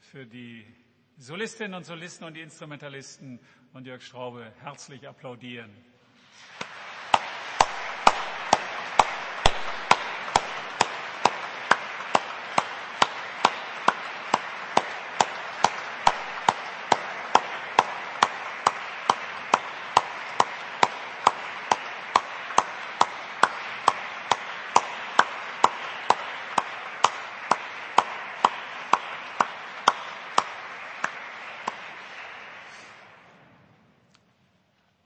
für 0.00 0.24
die 0.24 0.64
Solistinnen 1.18 1.74
und 1.74 1.84
Solisten 1.84 2.24
und 2.24 2.32
die 2.32 2.40
Instrumentalisten 2.40 3.38
und 3.74 3.86
Jörg 3.86 4.00
Straube 4.00 4.54
herzlich 4.62 5.06
applaudieren. 5.06 5.70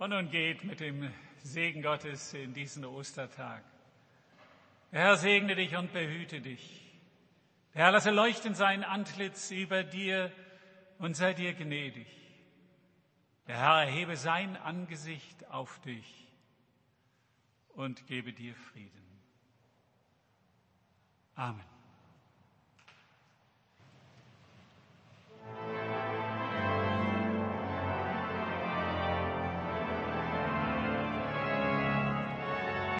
Und 0.06 0.12
nun 0.12 0.30
geht 0.30 0.62
mit 0.62 0.78
dem 0.78 1.12
Segen 1.38 1.82
Gottes 1.82 2.32
in 2.32 2.54
diesen 2.54 2.84
Ostertag. 2.84 3.64
Der 4.92 5.00
Herr 5.00 5.16
segne 5.16 5.56
dich 5.56 5.74
und 5.74 5.92
behüte 5.92 6.40
dich. 6.40 6.96
Der 7.74 7.86
Herr 7.86 7.90
lasse 7.90 8.12
leuchten 8.12 8.54
sein 8.54 8.84
Antlitz 8.84 9.50
über 9.50 9.82
dir 9.82 10.30
und 10.98 11.16
sei 11.16 11.34
dir 11.34 11.54
gnädig. 11.54 12.06
Der 13.48 13.56
Herr 13.56 13.82
erhebe 13.82 14.16
sein 14.16 14.56
Angesicht 14.56 15.50
auf 15.50 15.80
dich 15.80 16.28
und 17.70 18.06
gebe 18.06 18.32
dir 18.32 18.54
Frieden. 18.54 19.20
Amen. 21.34 21.75